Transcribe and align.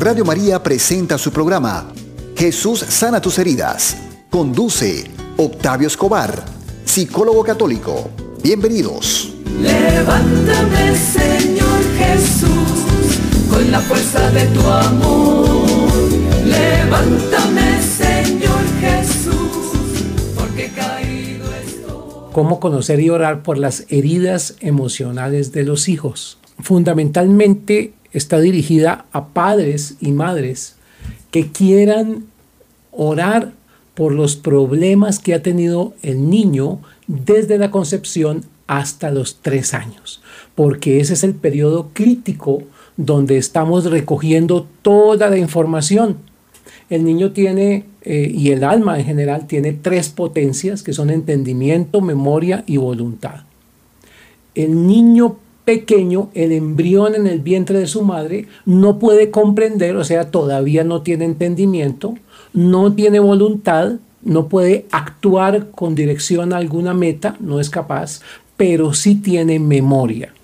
Radio 0.00 0.24
María 0.24 0.62
presenta 0.62 1.18
su 1.18 1.30
programa 1.30 1.92
Jesús 2.34 2.80
sana 2.80 3.20
tus 3.20 3.38
heridas. 3.38 3.98
Conduce 4.30 5.04
Octavio 5.36 5.88
Escobar, 5.88 6.42
psicólogo 6.86 7.44
católico. 7.44 8.08
Bienvenidos. 8.42 9.34
Levántame, 9.60 10.96
Señor 10.96 11.82
Jesús, 11.98 13.18
con 13.50 13.70
la 13.70 13.80
fuerza 13.80 14.30
de 14.30 14.46
tu 14.46 14.60
amor. 14.62 15.68
Levántame, 16.46 17.82
Señor 17.82 18.64
Jesús, 18.80 20.04
porque 20.34 20.70
caído 20.74 21.44
estoy. 21.62 22.32
Cómo 22.32 22.58
conocer 22.58 23.00
y 23.00 23.10
orar 23.10 23.42
por 23.42 23.58
las 23.58 23.84
heridas 23.90 24.54
emocionales 24.60 25.52
de 25.52 25.64
los 25.64 25.90
hijos. 25.90 26.38
Fundamentalmente 26.58 27.92
está 28.12 28.40
dirigida 28.40 29.06
a 29.12 29.28
padres 29.28 29.96
y 30.00 30.12
madres 30.12 30.76
que 31.30 31.50
quieran 31.50 32.26
orar 32.90 33.52
por 33.94 34.12
los 34.12 34.36
problemas 34.36 35.18
que 35.18 35.34
ha 35.34 35.42
tenido 35.42 35.94
el 36.02 36.30
niño 36.30 36.80
desde 37.06 37.58
la 37.58 37.70
concepción 37.70 38.44
hasta 38.66 39.10
los 39.10 39.40
tres 39.42 39.74
años, 39.74 40.22
porque 40.54 41.00
ese 41.00 41.14
es 41.14 41.24
el 41.24 41.34
periodo 41.34 41.90
crítico 41.92 42.62
donde 42.96 43.36
estamos 43.36 43.84
recogiendo 43.86 44.66
toda 44.82 45.28
la 45.28 45.38
información. 45.38 46.18
El 46.88 47.04
niño 47.04 47.32
tiene, 47.32 47.84
eh, 48.02 48.30
y 48.32 48.50
el 48.50 48.64
alma 48.64 48.98
en 48.98 49.04
general, 49.04 49.46
tiene 49.46 49.72
tres 49.72 50.08
potencias 50.08 50.82
que 50.82 50.92
son 50.92 51.10
entendimiento, 51.10 52.00
memoria 52.00 52.62
y 52.66 52.76
voluntad. 52.76 53.44
El 54.54 54.86
niño 54.86 55.36
pequeño, 55.64 56.30
el 56.34 56.52
embrión 56.52 57.14
en 57.14 57.26
el 57.26 57.40
vientre 57.40 57.78
de 57.78 57.86
su 57.86 58.02
madre, 58.02 58.46
no 58.64 58.98
puede 58.98 59.30
comprender, 59.30 59.96
o 59.96 60.04
sea, 60.04 60.30
todavía 60.30 60.84
no 60.84 61.02
tiene 61.02 61.24
entendimiento, 61.24 62.14
no 62.52 62.92
tiene 62.92 63.20
voluntad, 63.20 63.92
no 64.22 64.48
puede 64.48 64.86
actuar 64.90 65.70
con 65.70 65.94
dirección 65.94 66.52
a 66.52 66.58
alguna 66.58 66.94
meta, 66.94 67.36
no 67.40 67.60
es 67.60 67.70
capaz, 67.70 68.20
pero 68.56 68.92
sí 68.92 69.14
tiene 69.14 69.58
memoria. 69.58 70.34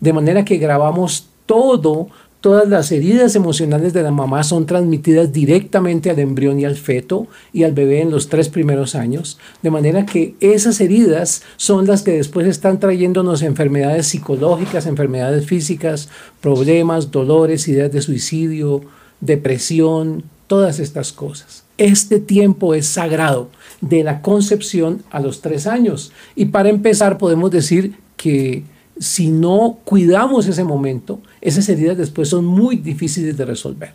De 0.00 0.12
manera 0.12 0.44
que 0.44 0.56
grabamos 0.56 1.28
todo 1.46 2.08
Todas 2.46 2.68
las 2.68 2.92
heridas 2.92 3.34
emocionales 3.34 3.92
de 3.92 4.04
la 4.04 4.12
mamá 4.12 4.44
son 4.44 4.66
transmitidas 4.66 5.32
directamente 5.32 6.10
al 6.10 6.20
embrión 6.20 6.60
y 6.60 6.64
al 6.64 6.76
feto 6.76 7.26
y 7.52 7.64
al 7.64 7.72
bebé 7.72 8.02
en 8.02 8.12
los 8.12 8.28
tres 8.28 8.48
primeros 8.48 8.94
años, 8.94 9.40
de 9.62 9.72
manera 9.72 10.06
que 10.06 10.36
esas 10.38 10.80
heridas 10.80 11.42
son 11.56 11.88
las 11.88 12.02
que 12.02 12.12
después 12.12 12.46
están 12.46 12.78
trayéndonos 12.78 13.42
enfermedades 13.42 14.06
psicológicas, 14.06 14.86
enfermedades 14.86 15.44
físicas, 15.44 16.08
problemas, 16.40 17.10
dolores, 17.10 17.66
ideas 17.66 17.90
de 17.90 18.00
suicidio, 18.00 18.82
depresión, 19.20 20.22
todas 20.46 20.78
estas 20.78 21.12
cosas. 21.12 21.64
Este 21.78 22.20
tiempo 22.20 22.74
es 22.74 22.86
sagrado, 22.86 23.48
de 23.80 24.04
la 24.04 24.22
concepción 24.22 25.02
a 25.10 25.18
los 25.18 25.40
tres 25.40 25.66
años. 25.66 26.12
Y 26.36 26.44
para 26.44 26.68
empezar 26.68 27.18
podemos 27.18 27.50
decir 27.50 27.96
que 28.16 28.62
si 28.98 29.30
no 29.30 29.78
cuidamos 29.84 30.46
ese 30.46 30.64
momento, 30.64 31.20
esas 31.40 31.68
heridas 31.68 31.98
después 31.98 32.28
son 32.28 32.44
muy 32.44 32.76
difíciles 32.76 33.36
de 33.36 33.44
resolver. 33.44 33.92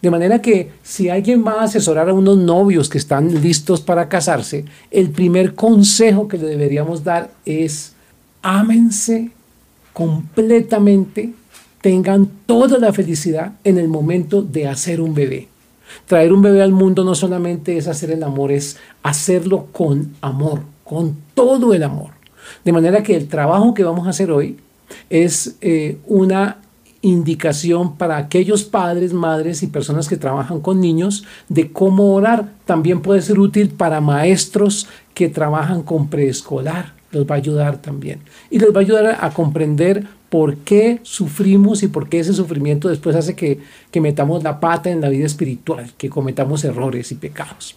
De 0.00 0.10
manera 0.10 0.40
que 0.40 0.70
si 0.82 1.08
alguien 1.08 1.44
va 1.44 1.60
a 1.60 1.64
asesorar 1.64 2.08
a 2.08 2.14
unos 2.14 2.36
novios 2.36 2.88
que 2.88 2.98
están 2.98 3.42
listos 3.42 3.80
para 3.80 4.08
casarse, 4.08 4.64
el 4.90 5.10
primer 5.10 5.54
consejo 5.54 6.28
que 6.28 6.38
le 6.38 6.46
deberíamos 6.46 7.02
dar 7.04 7.30
es 7.44 7.94
ámense 8.42 9.30
completamente, 9.92 11.32
tengan 11.80 12.28
toda 12.46 12.78
la 12.78 12.92
felicidad 12.92 13.52
en 13.64 13.78
el 13.78 13.88
momento 13.88 14.42
de 14.42 14.68
hacer 14.68 15.00
un 15.00 15.14
bebé. 15.14 15.48
Traer 16.06 16.32
un 16.32 16.42
bebé 16.42 16.62
al 16.62 16.72
mundo 16.72 17.04
no 17.04 17.14
solamente 17.14 17.76
es 17.76 17.86
hacer 17.86 18.10
el 18.10 18.22
amor, 18.22 18.52
es 18.52 18.78
hacerlo 19.02 19.66
con 19.72 20.14
amor, 20.20 20.62
con 20.84 21.16
todo 21.34 21.74
el 21.74 21.82
amor. 21.82 22.21
De 22.64 22.72
manera 22.72 23.02
que 23.02 23.16
el 23.16 23.28
trabajo 23.28 23.74
que 23.74 23.84
vamos 23.84 24.06
a 24.06 24.10
hacer 24.10 24.30
hoy 24.30 24.58
es 25.10 25.56
eh, 25.60 25.98
una 26.06 26.58
indicación 27.02 27.96
para 27.96 28.16
aquellos 28.16 28.62
padres, 28.62 29.12
madres 29.12 29.62
y 29.62 29.66
personas 29.66 30.08
que 30.08 30.16
trabajan 30.16 30.60
con 30.60 30.80
niños 30.80 31.24
de 31.48 31.72
cómo 31.72 32.14
orar. 32.14 32.52
También 32.64 33.02
puede 33.02 33.20
ser 33.22 33.38
útil 33.38 33.70
para 33.70 34.00
maestros 34.00 34.86
que 35.12 35.28
trabajan 35.28 35.82
con 35.82 36.08
preescolar. 36.08 36.94
Los 37.10 37.26
va 37.26 37.34
a 37.34 37.38
ayudar 37.38 37.82
también. 37.82 38.20
Y 38.50 38.58
les 38.58 38.70
va 38.74 38.78
a 38.78 38.82
ayudar 38.82 39.18
a 39.20 39.30
comprender 39.30 40.06
por 40.30 40.56
qué 40.58 41.00
sufrimos 41.02 41.82
y 41.82 41.88
por 41.88 42.08
qué 42.08 42.20
ese 42.20 42.32
sufrimiento 42.32 42.88
después 42.88 43.14
hace 43.16 43.36
que, 43.36 43.58
que 43.90 44.00
metamos 44.00 44.42
la 44.42 44.60
pata 44.60 44.88
en 44.88 45.02
la 45.02 45.10
vida 45.10 45.26
espiritual, 45.26 45.92
que 45.98 46.08
cometamos 46.08 46.64
errores 46.64 47.12
y 47.12 47.16
pecados. 47.16 47.74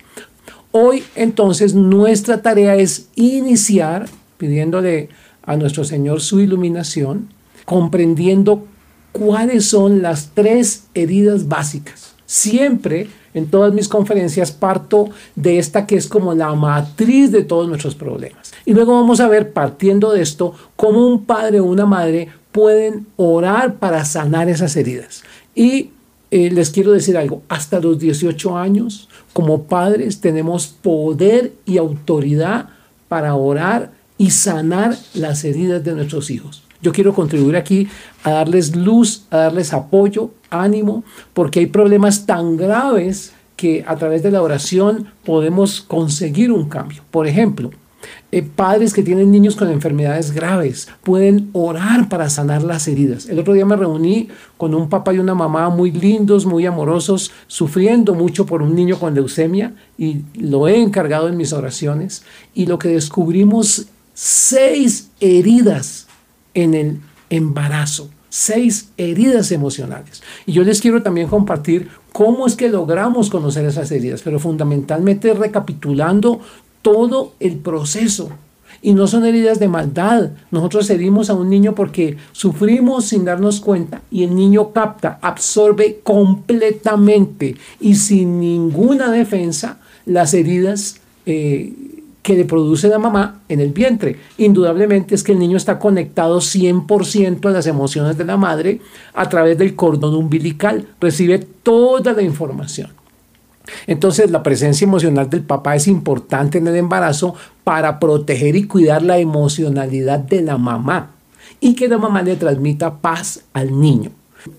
Hoy 0.72 1.04
entonces 1.16 1.74
nuestra 1.74 2.42
tarea 2.42 2.76
es 2.76 3.10
iniciar 3.16 4.06
pidiéndole 4.38 5.10
a 5.44 5.56
nuestro 5.58 5.84
Señor 5.84 6.22
su 6.22 6.40
iluminación, 6.40 7.30
comprendiendo 7.66 8.66
cuáles 9.12 9.66
son 9.66 10.02
las 10.02 10.32
tres 10.34 10.86
heridas 10.94 11.48
básicas. 11.48 12.14
Siempre 12.26 13.08
en 13.34 13.48
todas 13.48 13.74
mis 13.74 13.88
conferencias 13.88 14.52
parto 14.52 15.10
de 15.36 15.60
esta 15.60 15.86
que 15.86 15.98
es 15.98 16.08
como 16.08 16.34
la 16.34 16.54
matriz 16.56 17.32
de 17.32 17.44
todos 17.44 17.68
nuestros 17.68 17.94
problemas. 17.94 18.54
Y 18.66 18.74
luego 18.74 18.94
vamos 18.94 19.20
a 19.20 19.28
ver, 19.28 19.54
partiendo 19.54 20.12
de 20.12 20.22
esto, 20.22 20.54
cómo 20.76 21.06
un 21.06 21.26
padre 21.26 21.60
o 21.60 21.66
una 21.66 21.86
madre 21.86 22.30
pueden 22.52 23.06
orar 23.18 23.76
para 23.76 24.06
sanar 24.06 24.50
esas 24.50 24.76
heridas. 24.78 25.24
Y 25.54 25.92
eh, 26.32 26.50
les 26.50 26.72
quiero 26.72 26.94
decir 26.94 27.18
algo, 27.18 27.44
hasta 27.50 27.80
los 27.80 28.00
18 28.00 28.58
años, 28.58 29.10
como 29.34 29.64
padres, 29.64 30.22
tenemos 30.22 30.68
poder 30.68 31.54
y 31.66 31.78
autoridad 31.78 32.70
para 33.10 33.36
orar 33.36 33.92
y 34.18 34.32
sanar 34.32 34.98
las 35.14 35.44
heridas 35.44 35.84
de 35.84 35.94
nuestros 35.94 36.30
hijos. 36.32 36.64
Yo 36.82 36.92
quiero 36.92 37.14
contribuir 37.14 37.56
aquí 37.56 37.88
a 38.24 38.32
darles 38.32 38.76
luz, 38.76 39.26
a 39.32 39.38
darles 39.38 39.74
apoyo, 39.74 40.32
ánimo, 40.50 41.04
porque 41.34 41.60
hay 41.62 41.66
problemas 41.68 42.26
tan 42.26 42.58
graves 42.58 43.34
que 43.56 43.84
a 43.88 43.96
través 43.96 44.22
de 44.24 44.32
la 44.32 44.42
oración 44.42 45.08
podemos 45.24 45.82
conseguir 45.82 46.52
un 46.52 46.70
cambio. 46.70 47.04
Por 47.10 47.28
ejemplo, 47.28 47.72
eh, 48.32 48.44
padres 48.44 48.94
que 48.94 49.02
tienen 49.02 49.32
niños 49.32 49.56
con 49.56 49.72
enfermedades 49.72 50.32
graves 50.32 50.90
pueden 51.04 51.50
orar 51.54 52.10
para 52.10 52.30
sanar 52.30 52.64
las 52.64 52.88
heridas. 52.88 53.28
El 53.28 53.40
otro 53.40 53.54
día 53.54 53.66
me 53.66 53.76
reuní 53.76 54.28
con 54.58 54.76
un 54.76 54.90
papá 54.90 55.14
y 55.14 55.20
una 55.20 55.34
mamá 55.34 55.70
muy 55.70 55.92
lindos, 55.92 56.46
muy 56.46 56.66
amorosos, 56.66 57.32
sufriendo 57.48 58.14
mucho 58.14 58.46
por 58.46 58.62
un 58.62 58.76
niño 58.76 59.00
con 59.00 59.16
leucemia 59.16 59.74
y 59.98 60.22
lo 60.36 60.68
he 60.68 60.82
encargado 60.82 61.30
en 61.30 61.38
mis 61.38 61.54
oraciones. 61.54 62.24
Y 62.54 62.66
lo 62.66 62.78
que 62.78 62.90
descubrimos 62.90 63.88
seis 64.16 65.10
heridas 65.20 66.08
en 66.54 66.74
el 66.74 67.00
embarazo, 67.30 68.10
seis 68.30 68.90
heridas 68.98 69.52
emocionales. 69.52 70.24
Y 70.48 70.54
yo 70.54 70.64
les 70.64 70.82
quiero 70.82 71.04
también 71.04 71.28
compartir 71.28 71.90
cómo 72.12 72.48
es 72.48 72.56
que 72.56 72.70
logramos 72.70 73.30
conocer 73.30 73.66
esas 73.66 73.92
heridas, 73.92 74.22
pero 74.24 74.40
fundamentalmente 74.40 75.34
recapitulando 75.34 76.40
todo 76.82 77.34
el 77.40 77.58
proceso. 77.58 78.30
Y 78.82 78.94
no 78.94 79.08
son 79.08 79.26
heridas 79.26 79.60
de 79.60 79.68
maldad. 79.68 80.32
Nosotros 80.52 80.90
herimos 80.90 81.30
a 81.30 81.34
un 81.34 81.50
niño 81.50 81.76
porque 81.76 82.18
sufrimos 82.32 83.06
sin 83.06 83.26
darnos 83.26 83.60
cuenta 83.60 84.02
y 84.12 84.24
el 84.24 84.36
niño 84.36 84.72
capta, 84.72 85.20
absorbe 85.22 86.00
completamente 86.04 87.56
y 87.80 87.96
sin 87.96 88.40
ninguna 88.40 89.12
defensa 89.12 89.80
las 90.06 90.34
heridas 90.34 91.02
eh, 91.26 91.74
que 92.26 92.36
le 92.36 92.46
produce 92.46 92.88
la 92.88 92.98
mamá 92.98 93.42
en 93.50 93.60
el 93.60 93.70
vientre. 93.70 94.18
Indudablemente 94.40 95.14
es 95.14 95.22
que 95.22 95.34
el 95.34 95.38
niño 95.38 95.58
está 95.58 95.78
conectado 95.78 96.40
100% 96.40 97.48
a 97.48 97.52
las 97.52 97.68
emociones 97.68 98.18
de 98.18 98.26
la 98.26 98.36
madre 98.36 98.82
a 99.14 99.30
través 99.30 99.60
del 99.60 99.76
cordón 99.76 100.16
umbilical, 100.16 100.88
recibe 101.00 101.38
toda 101.38 102.14
la 102.14 102.24
información. 102.24 102.90
Entonces 103.86 104.32
la 104.32 104.42
presencia 104.42 104.86
emocional 104.86 105.30
del 105.30 105.44
papá 105.44 105.76
es 105.76 105.88
importante 105.88 106.58
en 106.58 106.68
el 106.68 106.76
embarazo 106.78 107.36
para 107.64 108.00
proteger 108.00 108.56
y 108.56 108.64
cuidar 108.64 109.04
la 109.04 109.20
emocionalidad 109.20 110.18
de 110.18 110.42
la 110.42 110.58
mamá 110.58 111.12
y 111.60 111.76
que 111.76 111.88
la 111.88 112.00
mamá 112.00 112.24
le 112.24 112.38
transmita 112.38 113.02
paz 113.02 113.42
al 113.54 113.80
niño. 113.80 114.10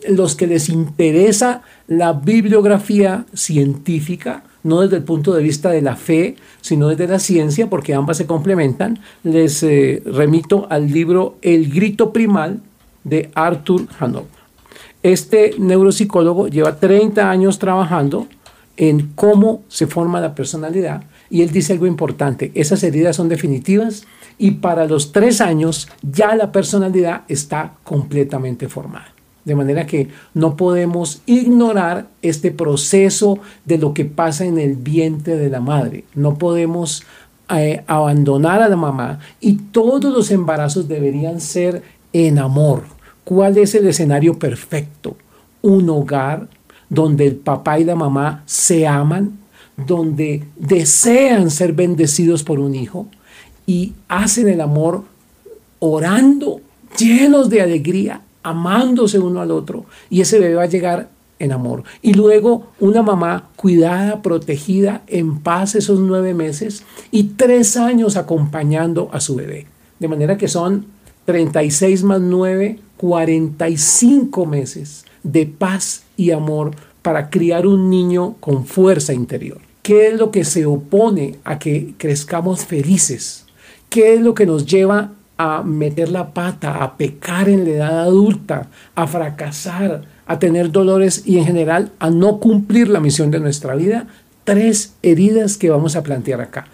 Los 0.08 0.36
que 0.36 0.46
les 0.46 0.68
interesa 0.68 1.62
la 1.88 2.12
bibliografía 2.12 3.26
científica, 3.34 4.44
no 4.66 4.80
desde 4.80 4.96
el 4.96 5.04
punto 5.04 5.32
de 5.32 5.42
vista 5.42 5.70
de 5.70 5.80
la 5.80 5.96
fe, 5.96 6.36
sino 6.60 6.88
desde 6.88 7.06
la 7.06 7.18
ciencia, 7.18 7.70
porque 7.70 7.94
ambas 7.94 8.16
se 8.16 8.26
complementan, 8.26 8.98
les 9.22 9.62
eh, 9.62 10.02
remito 10.04 10.66
al 10.68 10.90
libro 10.90 11.36
El 11.40 11.72
grito 11.72 12.12
primal 12.12 12.60
de 13.04 13.30
Arthur 13.34 13.86
Hanover. 13.98 14.26
Este 15.02 15.54
neuropsicólogo 15.58 16.48
lleva 16.48 16.80
30 16.80 17.30
años 17.30 17.58
trabajando 17.58 18.26
en 18.76 19.12
cómo 19.14 19.62
se 19.68 19.86
forma 19.86 20.20
la 20.20 20.34
personalidad 20.34 21.04
y 21.30 21.42
él 21.42 21.50
dice 21.50 21.72
algo 21.72 21.86
importante, 21.86 22.52
esas 22.54 22.82
heridas 22.82 23.16
son 23.16 23.28
definitivas 23.28 24.04
y 24.38 24.52
para 24.52 24.86
los 24.86 25.12
tres 25.12 25.40
años 25.40 25.88
ya 26.02 26.34
la 26.34 26.52
personalidad 26.52 27.22
está 27.28 27.74
completamente 27.84 28.68
formada. 28.68 29.15
De 29.46 29.54
manera 29.54 29.86
que 29.86 30.08
no 30.34 30.56
podemos 30.56 31.22
ignorar 31.24 32.08
este 32.20 32.50
proceso 32.50 33.38
de 33.64 33.78
lo 33.78 33.94
que 33.94 34.04
pasa 34.04 34.44
en 34.44 34.58
el 34.58 34.74
vientre 34.74 35.36
de 35.36 35.48
la 35.48 35.60
madre. 35.60 36.04
No 36.14 36.36
podemos 36.36 37.04
eh, 37.48 37.82
abandonar 37.86 38.60
a 38.60 38.68
la 38.68 38.76
mamá 38.76 39.20
y 39.40 39.54
todos 39.54 40.12
los 40.12 40.30
embarazos 40.30 40.88
deberían 40.88 41.40
ser 41.40 41.82
en 42.12 42.38
amor. 42.38 42.82
¿Cuál 43.22 43.56
es 43.56 43.74
el 43.74 43.86
escenario 43.86 44.38
perfecto? 44.38 45.16
Un 45.62 45.88
hogar 45.88 46.48
donde 46.88 47.26
el 47.26 47.36
papá 47.36 47.78
y 47.78 47.84
la 47.84 47.94
mamá 47.94 48.42
se 48.46 48.86
aman, 48.86 49.38
donde 49.76 50.44
desean 50.56 51.50
ser 51.50 51.72
bendecidos 51.72 52.42
por 52.42 52.58
un 52.58 52.74
hijo 52.74 53.06
y 53.66 53.92
hacen 54.08 54.48
el 54.48 54.60
amor 54.60 55.04
orando, 55.78 56.60
llenos 56.98 57.50
de 57.50 57.62
alegría, 57.62 58.22
amándose 58.46 59.18
uno 59.18 59.40
al 59.40 59.50
otro. 59.50 59.86
Y 60.08 60.20
ese 60.20 60.38
bebé 60.38 60.54
va 60.54 60.62
a 60.62 60.66
llegar 60.66 61.08
en 61.38 61.52
amor. 61.52 61.82
Y 62.00 62.14
luego 62.14 62.68
una 62.80 63.02
mamá 63.02 63.50
cuidada, 63.56 64.22
protegida, 64.22 65.02
en 65.06 65.40
paz 65.40 65.74
esos 65.74 65.98
nueve 65.98 66.32
meses 66.32 66.84
y 67.10 67.24
tres 67.36 67.76
años 67.76 68.16
acompañando 68.16 69.10
a 69.12 69.20
su 69.20 69.34
bebé. 69.34 69.66
De 69.98 70.08
manera 70.08 70.38
que 70.38 70.48
son 70.48 70.86
36 71.24 72.04
más 72.04 72.20
9, 72.20 72.78
45 72.96 74.46
meses 74.46 75.04
de 75.22 75.46
paz 75.46 76.04
y 76.16 76.30
amor 76.30 76.70
para 77.02 77.30
criar 77.30 77.66
un 77.66 77.90
niño 77.90 78.36
con 78.40 78.64
fuerza 78.64 79.12
interior. 79.12 79.58
¿Qué 79.82 80.08
es 80.08 80.18
lo 80.18 80.30
que 80.30 80.44
se 80.44 80.66
opone 80.66 81.36
a 81.44 81.58
que 81.58 81.94
crezcamos 81.98 82.64
felices? 82.64 83.44
¿Qué 83.88 84.14
es 84.14 84.20
lo 84.20 84.34
que 84.34 84.46
nos 84.46 84.66
lleva 84.66 85.12
a 85.38 85.62
meter 85.62 86.08
la 86.08 86.32
pata, 86.32 86.82
a 86.82 86.96
pecar 86.96 87.48
en 87.48 87.64
la 87.64 87.70
edad 87.70 88.00
adulta, 88.00 88.68
a 88.94 89.06
fracasar, 89.06 90.02
a 90.26 90.38
tener 90.38 90.72
dolores 90.72 91.22
y 91.26 91.38
en 91.38 91.44
general 91.44 91.92
a 91.98 92.10
no 92.10 92.38
cumplir 92.40 92.88
la 92.88 93.00
misión 93.00 93.30
de 93.30 93.40
nuestra 93.40 93.74
vida? 93.74 94.06
Tres 94.44 94.94
heridas 95.02 95.56
que 95.56 95.70
vamos 95.70 95.96
a 95.96 96.02
plantear 96.02 96.40
acá. 96.40 96.66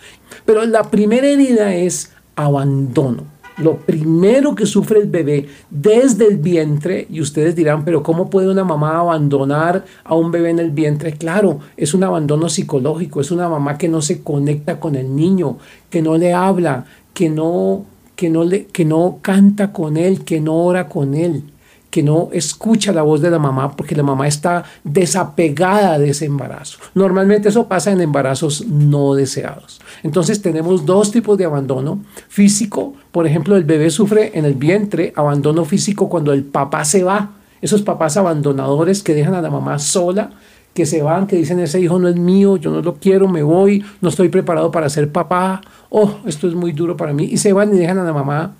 Pero 0.45 0.65
la 0.65 0.91
primera 0.91 1.27
herida 1.27 1.75
es 1.75 2.13
abandono 2.37 3.33
lo 3.59 3.77
primero 3.77 4.55
que 4.55 4.67
sufre 4.67 5.01
el 5.01 5.09
bebé 5.09 5.49
desde 5.71 6.27
el 6.27 6.39
vientre, 6.39 7.07
y 7.11 7.21
ustedes 7.21 7.55
dirán, 7.55 7.85
pero 7.85 8.03
¿cómo 8.03 8.31
puede 8.31 8.51
una 8.51 8.65
mamá 8.65 8.99
abandonar 8.99 9.85
a 10.05 10.15
un 10.15 10.31
bebé 10.31 10.51
en 10.51 10.59
el 10.59 10.71
vientre? 10.71 11.13
Claro, 11.13 11.61
es 11.77 11.95
un 11.95 12.05
abandono 12.05 12.49
psicológico, 12.49 13.21
es 13.21 13.31
una 13.31 13.49
mamá 13.49 13.79
que 13.79 13.89
no 13.89 14.03
se 14.03 14.23
conecta 14.23 14.81
con 14.81 14.95
el 14.95 15.15
niño, 15.15 15.59
que 15.91 16.03
no 16.03 16.17
le 16.17 16.33
habla, 16.33 16.87
que 17.15 17.29
no, 17.29 17.85
que 18.23 18.31
no, 18.31 18.45
le, 18.45 18.67
que 18.67 18.85
no 18.85 19.19
canta 19.21 19.73
con 19.73 19.97
él, 19.97 20.23
que 20.23 20.41
no 20.41 20.55
ora 20.55 20.89
con 20.89 21.15
él 21.15 21.43
que 21.91 22.05
no 22.05 22.31
escucha 22.33 22.91
la 22.91 23.03
voz 23.03 23.21
de 23.21 23.31
la 23.31 23.39
mamá 23.39 23.77
porque 23.77 23.95
la 23.95 24.03
mamá 24.03 24.27
está 24.27 24.65
desapegada 24.83 25.99
de 25.99 26.11
ese 26.11 26.25
embarazo. 26.25 26.79
Normalmente 26.95 27.51
eso 27.51 27.69
pasa 27.69 27.91
en 27.91 28.01
embarazos 28.01 28.65
no 28.67 29.13
deseados. 29.15 29.79
Entonces 30.03 30.41
tenemos 30.41 30.87
dos 30.87 31.11
tipos 31.11 31.37
de 31.37 31.45
abandono. 31.45 32.01
Físico, 32.29 32.95
por 33.11 33.27
ejemplo, 33.27 33.57
el 33.57 33.65
bebé 33.65 33.91
sufre 33.91 34.31
en 34.39 34.47
el 34.47 34.55
vientre 34.55 35.13
abandono 35.17 35.67
físico 35.67 36.09
cuando 36.09 36.33
el 36.33 36.45
papá 36.45 36.87
se 36.87 37.03
va. 37.05 37.33
Esos 37.61 37.83
papás 37.83 38.17
abandonadores 38.17 39.03
que 39.03 39.15
dejan 39.15 39.35
a 39.35 39.43
la 39.43 39.51
mamá 39.51 39.79
sola, 39.79 40.31
que 40.75 40.87
se 40.87 41.03
van, 41.03 41.27
que 41.27 41.37
dicen 41.37 41.61
ese 41.61 41.81
hijo 41.81 41.99
no 41.99 42.09
es 42.09 42.17
mío, 42.17 42.57
yo 42.57 42.71
no 42.71 42.81
lo 42.81 42.95
quiero, 42.95 43.29
me 43.29 43.43
voy, 43.43 43.85
no 44.01 44.09
estoy 44.09 44.29
preparado 44.29 44.71
para 44.71 44.89
ser 44.89 45.11
papá, 45.11 45.61
oh, 45.91 46.17
esto 46.27 46.49
es 46.49 46.55
muy 46.55 46.73
duro 46.73 46.97
para 46.97 47.13
mí, 47.13 47.25
y 47.25 47.37
se 47.37 47.53
van 47.53 47.75
y 47.75 47.79
dejan 47.79 47.99
a 47.99 48.05
la 48.05 48.13
mamá 48.13 48.55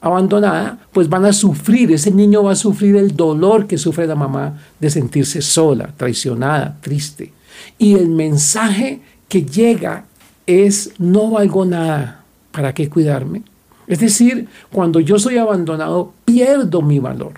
abandonada, 0.00 0.78
pues 0.92 1.08
van 1.08 1.24
a 1.24 1.32
sufrir, 1.32 1.92
ese 1.92 2.10
niño 2.10 2.42
va 2.42 2.52
a 2.52 2.56
sufrir 2.56 2.96
el 2.96 3.14
dolor 3.16 3.66
que 3.66 3.78
sufre 3.78 4.06
la 4.06 4.16
mamá 4.16 4.60
de 4.80 4.90
sentirse 4.90 5.40
sola, 5.40 5.92
traicionada, 5.96 6.76
triste. 6.80 7.32
Y 7.78 7.94
el 7.94 8.08
mensaje 8.08 9.00
que 9.28 9.44
llega 9.44 10.04
es, 10.46 10.92
no 10.98 11.30
valgo 11.30 11.64
nada, 11.64 12.24
¿para 12.50 12.74
qué 12.74 12.88
cuidarme? 12.88 13.42
Es 13.86 14.00
decir, 14.00 14.48
cuando 14.72 14.98
yo 14.98 15.20
soy 15.20 15.38
abandonado, 15.38 16.12
pierdo 16.24 16.82
mi 16.82 16.98
valor, 16.98 17.34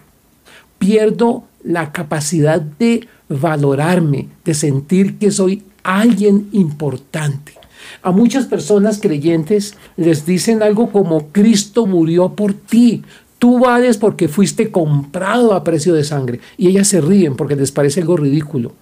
pierdo 0.78 1.44
la 1.62 1.93
capacidad 1.93 2.61
de 2.61 3.08
valorarme, 3.29 4.29
de 4.44 4.55
sentir 4.55 5.19
que 5.19 5.31
soy 5.31 5.62
alguien 5.82 6.49
importante. 6.53 7.55
A 8.03 8.11
muchas 8.11 8.47
personas 8.47 8.99
creyentes 9.00 9.75
les 9.97 10.26
dicen 10.26 10.62
algo 10.62 10.91
como 10.91 11.29
Cristo 11.29 11.87
murió 11.87 12.31
por 12.31 12.55
ti. 12.55 13.03
Tú 13.38 13.59
vales 13.59 13.99
porque 13.99 14.29
fuiste 14.29 14.71
comprado 14.71 15.53
a 15.53 15.65
precio 15.65 15.94
de 15.94 16.05
sangre. 16.05 16.41
Y 16.56 16.69
ellas 16.69 16.88
se 16.88 17.00
ríen 17.00 17.37
porque 17.37 17.56
les 17.56 17.73
parece 17.73 18.00
algo 18.00 18.17
ridículo. 18.17 18.73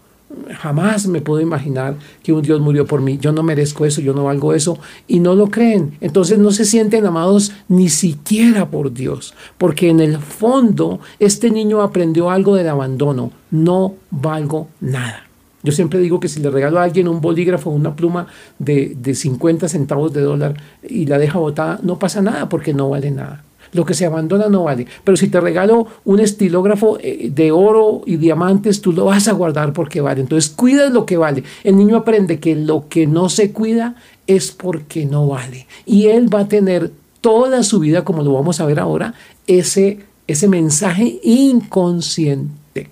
Jamás 0.58 1.06
me 1.06 1.20
puedo 1.20 1.40
imaginar 1.40 1.96
que 2.22 2.32
un 2.32 2.42
Dios 2.42 2.60
murió 2.60 2.86
por 2.86 3.00
mí. 3.00 3.18
Yo 3.18 3.32
no 3.32 3.42
merezco 3.42 3.84
eso, 3.84 4.00
yo 4.00 4.14
no 4.14 4.24
valgo 4.24 4.54
eso. 4.54 4.78
Y 5.06 5.20
no 5.20 5.34
lo 5.34 5.48
creen. 5.48 5.96
Entonces 6.00 6.38
no 6.38 6.50
se 6.52 6.64
sienten 6.64 7.06
amados 7.06 7.52
ni 7.68 7.88
siquiera 7.88 8.70
por 8.70 8.92
Dios. 8.92 9.34
Porque 9.58 9.88
en 9.88 10.00
el 10.00 10.18
fondo 10.18 11.00
este 11.18 11.50
niño 11.50 11.82
aprendió 11.82 12.30
algo 12.30 12.56
del 12.56 12.68
abandono. 12.68 13.30
No 13.50 13.94
valgo 14.10 14.68
nada. 14.80 15.28
Yo 15.62 15.72
siempre 15.72 16.00
digo 16.00 16.18
que 16.18 16.28
si 16.28 16.40
le 16.40 16.50
regalo 16.50 16.80
a 16.80 16.82
alguien 16.82 17.06
un 17.06 17.20
bolígrafo 17.20 17.70
o 17.70 17.74
una 17.74 17.94
pluma 17.94 18.26
de, 18.58 18.96
de 18.96 19.14
50 19.14 19.68
centavos 19.68 20.12
de 20.12 20.20
dólar 20.20 20.60
y 20.82 21.06
la 21.06 21.18
deja 21.18 21.38
botada, 21.38 21.78
no 21.82 21.98
pasa 21.98 22.20
nada 22.20 22.48
porque 22.48 22.74
no 22.74 22.90
vale 22.90 23.12
nada. 23.12 23.44
Lo 23.72 23.86
que 23.86 23.94
se 23.94 24.04
abandona 24.04 24.48
no 24.48 24.64
vale. 24.64 24.86
Pero 25.02 25.16
si 25.16 25.28
te 25.28 25.40
regalo 25.40 25.86
un 26.04 26.20
estilógrafo 26.20 26.98
eh, 27.00 27.30
de 27.34 27.52
oro 27.52 28.02
y 28.06 28.16
diamantes, 28.16 28.80
tú 28.82 28.92
lo 28.92 29.06
vas 29.06 29.28
a 29.28 29.32
guardar 29.32 29.72
porque 29.72 30.00
vale. 30.00 30.20
Entonces 30.20 30.50
cuidas 30.50 30.92
lo 30.92 31.06
que 31.06 31.16
vale. 31.16 31.42
El 31.64 31.76
niño 31.76 31.96
aprende 31.96 32.38
que 32.38 32.54
lo 32.54 32.88
que 32.88 33.06
no 33.06 33.28
se 33.28 33.52
cuida 33.52 33.96
es 34.26 34.50
porque 34.50 35.06
no 35.06 35.26
vale. 35.26 35.66
Y 35.86 36.06
él 36.06 36.32
va 36.32 36.40
a 36.40 36.48
tener 36.48 36.92
toda 37.20 37.62
su 37.62 37.80
vida, 37.80 38.04
como 38.04 38.22
lo 38.22 38.34
vamos 38.34 38.60
a 38.60 38.66
ver 38.66 38.78
ahora, 38.78 39.14
ese, 39.46 40.00
ese 40.26 40.48
mensaje 40.48 41.20
inconsciente. 41.22 42.88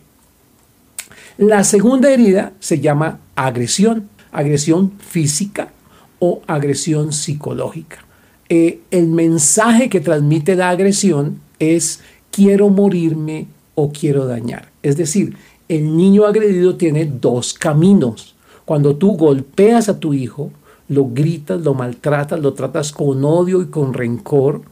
La 1.37 1.65
segunda 1.65 2.11
herida 2.11 2.53
se 2.61 2.81
llama 2.81 3.19
agresión, 3.35 4.09
agresión 4.33 4.93
física 4.99 5.73
o 6.19 6.43
agresión 6.47 7.13
psicológica. 7.13 8.05
Eh, 8.53 8.81
el 8.91 9.07
mensaje 9.07 9.89
que 9.89 10.01
transmite 10.01 10.57
la 10.57 10.71
agresión 10.71 11.41
es 11.61 12.01
quiero 12.33 12.69
morirme 12.69 13.47
o 13.77 13.93
quiero 13.93 14.27
dañar. 14.27 14.71
Es 14.83 14.97
decir, 14.97 15.37
el 15.69 15.97
niño 15.97 16.27
agredido 16.27 16.75
tiene 16.75 17.07
dos 17.07 17.55
caminos. 17.55 18.35
Cuando 18.65 18.97
tú 18.97 19.17
golpeas 19.17 19.89
a 19.89 20.01
tu 20.01 20.15
hijo, 20.15 20.51
lo 20.89 21.11
gritas, 21.11 21.61
lo 21.61 21.75
maltratas, 21.75 22.41
lo 22.41 22.55
tratas 22.55 22.91
con 22.91 23.25
odio 23.25 23.63
y 23.63 23.67
con 23.67 23.95
rencor 23.95 24.63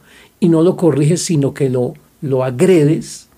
y 0.41 0.49
no 0.49 0.61
lo 0.61 0.75
corriges, 0.75 1.23
sino 1.23 1.53
que 1.53 1.69
lo, 1.69 1.93
lo 2.21 2.43
agredes 2.43 3.29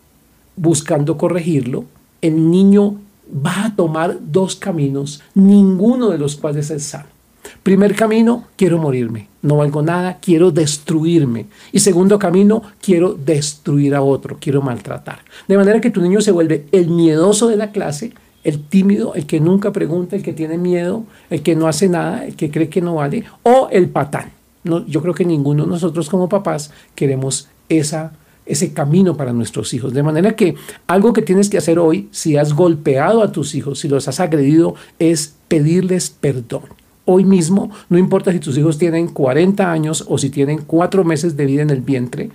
buscando 0.56 1.18
corregirlo, 1.18 1.86
el 2.22 2.50
niño 2.50 2.96
va 3.34 3.66
a 3.66 3.76
tomar 3.76 4.18
dos 4.20 4.56
caminos, 4.56 5.22
ninguno 5.36 6.10
de 6.10 6.18
los 6.18 6.36
cuales 6.36 6.72
es 6.72 6.84
sano. 6.84 7.21
Primer 7.64 7.96
camino, 7.96 8.46
quiero 8.56 8.78
morirme, 8.78 9.28
no 9.42 9.58
valgo 9.58 9.82
nada, 9.82 10.18
quiero 10.22 10.52
destruirme. 10.52 11.48
Y 11.72 11.80
segundo 11.80 12.18
camino, 12.20 12.64
quiero 12.82 13.14
destruir 13.14 13.96
a 13.96 14.02
otro, 14.02 14.38
quiero 14.40 14.62
maltratar. 14.62 15.20
De 15.48 15.58
manera 15.58 15.82
que 15.82 15.92
tu 15.92 16.02
niño 16.02 16.22
se 16.22 16.32
vuelve 16.32 16.66
el 16.72 16.88
miedoso 16.88 17.48
de 17.48 17.58
la 17.58 17.72
clase, 17.72 18.14
el 18.44 18.64
tímido, 18.64 19.14
el 19.14 19.26
que 19.26 19.40
nunca 19.40 19.72
pregunta, 19.72 20.16
el 20.16 20.24
que 20.24 20.34
tiene 20.34 20.58
miedo, 20.58 21.04
el 21.30 21.42
que 21.42 21.56
no 21.56 21.68
hace 21.68 21.88
nada, 21.90 22.26
el 22.26 22.36
que 22.36 22.50
cree 22.50 22.70
que 22.70 22.82
no 22.82 22.96
vale, 22.96 23.24
o 23.44 23.70
el 23.72 23.90
patán. 23.90 24.32
No, 24.64 24.86
yo 24.88 25.02
creo 25.02 25.14
que 25.14 25.26
ninguno 25.26 25.64
de 25.64 25.70
nosotros 25.70 26.10
como 26.10 26.30
papás 26.30 26.72
queremos 26.96 27.48
esa 27.70 28.14
ese 28.46 28.74
camino 28.74 29.16
para 29.16 29.34
nuestros 29.34 29.74
hijos. 29.74 29.94
De 29.94 30.04
manera 30.04 30.36
que 30.36 30.56
algo 30.88 31.14
que 31.14 31.22
tienes 31.22 31.50
que 31.50 31.58
hacer 31.58 31.80
hoy, 31.80 32.10
si 32.12 32.38
has 32.38 32.54
golpeado 32.54 33.22
a 33.22 33.32
tus 33.32 33.56
hijos, 33.56 33.80
si 33.80 33.88
los 33.88 34.08
has 34.08 34.20
agredido, 34.20 34.76
es 35.00 35.36
pedirles 35.48 36.10
perdón. 36.10 36.64
Hoy 37.06 37.26
mismo, 37.26 37.72
no 37.90 37.98
importa 37.98 38.32
si 38.32 38.40
tus 38.40 38.58
hijos 38.58 38.78
tienen 38.78 39.08
40 39.08 39.72
años 39.72 40.06
o 40.08 40.18
si 40.18 40.30
tienen 40.30 40.60
cuatro 40.66 41.04
meses 41.04 41.36
de 41.36 41.46
vida 41.46 41.64
en 41.64 41.72
el 41.72 41.82
vientre, 41.82 42.30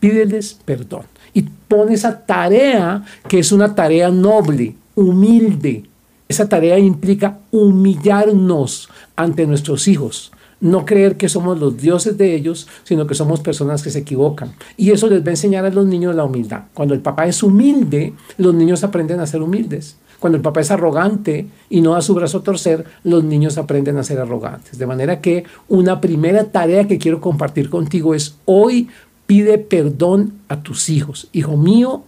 pídeles 0.00 0.58
perdón. 0.64 1.02
Y 1.32 1.42
pon 1.42 1.90
esa 1.90 2.26
tarea 2.26 3.04
que 3.28 3.38
es 3.38 3.52
una 3.52 3.74
tarea 3.74 4.10
noble, 4.10 4.74
humilde. 4.94 5.84
Esa 6.28 6.48
tarea 6.48 6.78
implica 6.78 7.38
humillarnos 7.50 8.88
ante 9.16 9.46
nuestros 9.46 9.88
hijos 9.88 10.32
no 10.62 10.84
creer 10.84 11.16
que 11.16 11.28
somos 11.28 11.58
los 11.58 11.76
dioses 11.76 12.16
de 12.16 12.36
ellos, 12.36 12.68
sino 12.84 13.06
que 13.08 13.16
somos 13.16 13.40
personas 13.40 13.82
que 13.82 13.90
se 13.90 13.98
equivocan. 13.98 14.52
Y 14.76 14.92
eso 14.92 15.08
les 15.08 15.20
va 15.20 15.26
a 15.26 15.30
enseñar 15.30 15.64
a 15.64 15.70
los 15.70 15.86
niños 15.86 16.14
la 16.14 16.24
humildad. 16.24 16.62
Cuando 16.72 16.94
el 16.94 17.00
papá 17.00 17.26
es 17.26 17.42
humilde, 17.42 18.14
los 18.38 18.54
niños 18.54 18.84
aprenden 18.84 19.18
a 19.18 19.26
ser 19.26 19.42
humildes. 19.42 19.96
Cuando 20.22 20.36
el 20.36 20.42
papá 20.42 20.60
es 20.60 20.70
arrogante 20.70 21.48
y 21.68 21.80
no 21.80 21.94
da 21.94 22.00
su 22.00 22.14
brazo 22.14 22.38
a 22.38 22.42
torcer, 22.44 22.84
los 23.02 23.24
niños 23.24 23.58
aprenden 23.58 23.96
a 23.96 24.04
ser 24.04 24.20
arrogantes. 24.20 24.78
De 24.78 24.86
manera 24.86 25.20
que 25.20 25.42
una 25.66 26.00
primera 26.00 26.44
tarea 26.44 26.86
que 26.86 26.98
quiero 26.98 27.20
compartir 27.20 27.68
contigo 27.68 28.14
es 28.14 28.36
hoy 28.44 28.88
pide 29.26 29.58
perdón 29.58 30.34
a 30.46 30.62
tus 30.62 30.90
hijos. 30.90 31.26
Hijo 31.32 31.56
mío, 31.56 32.04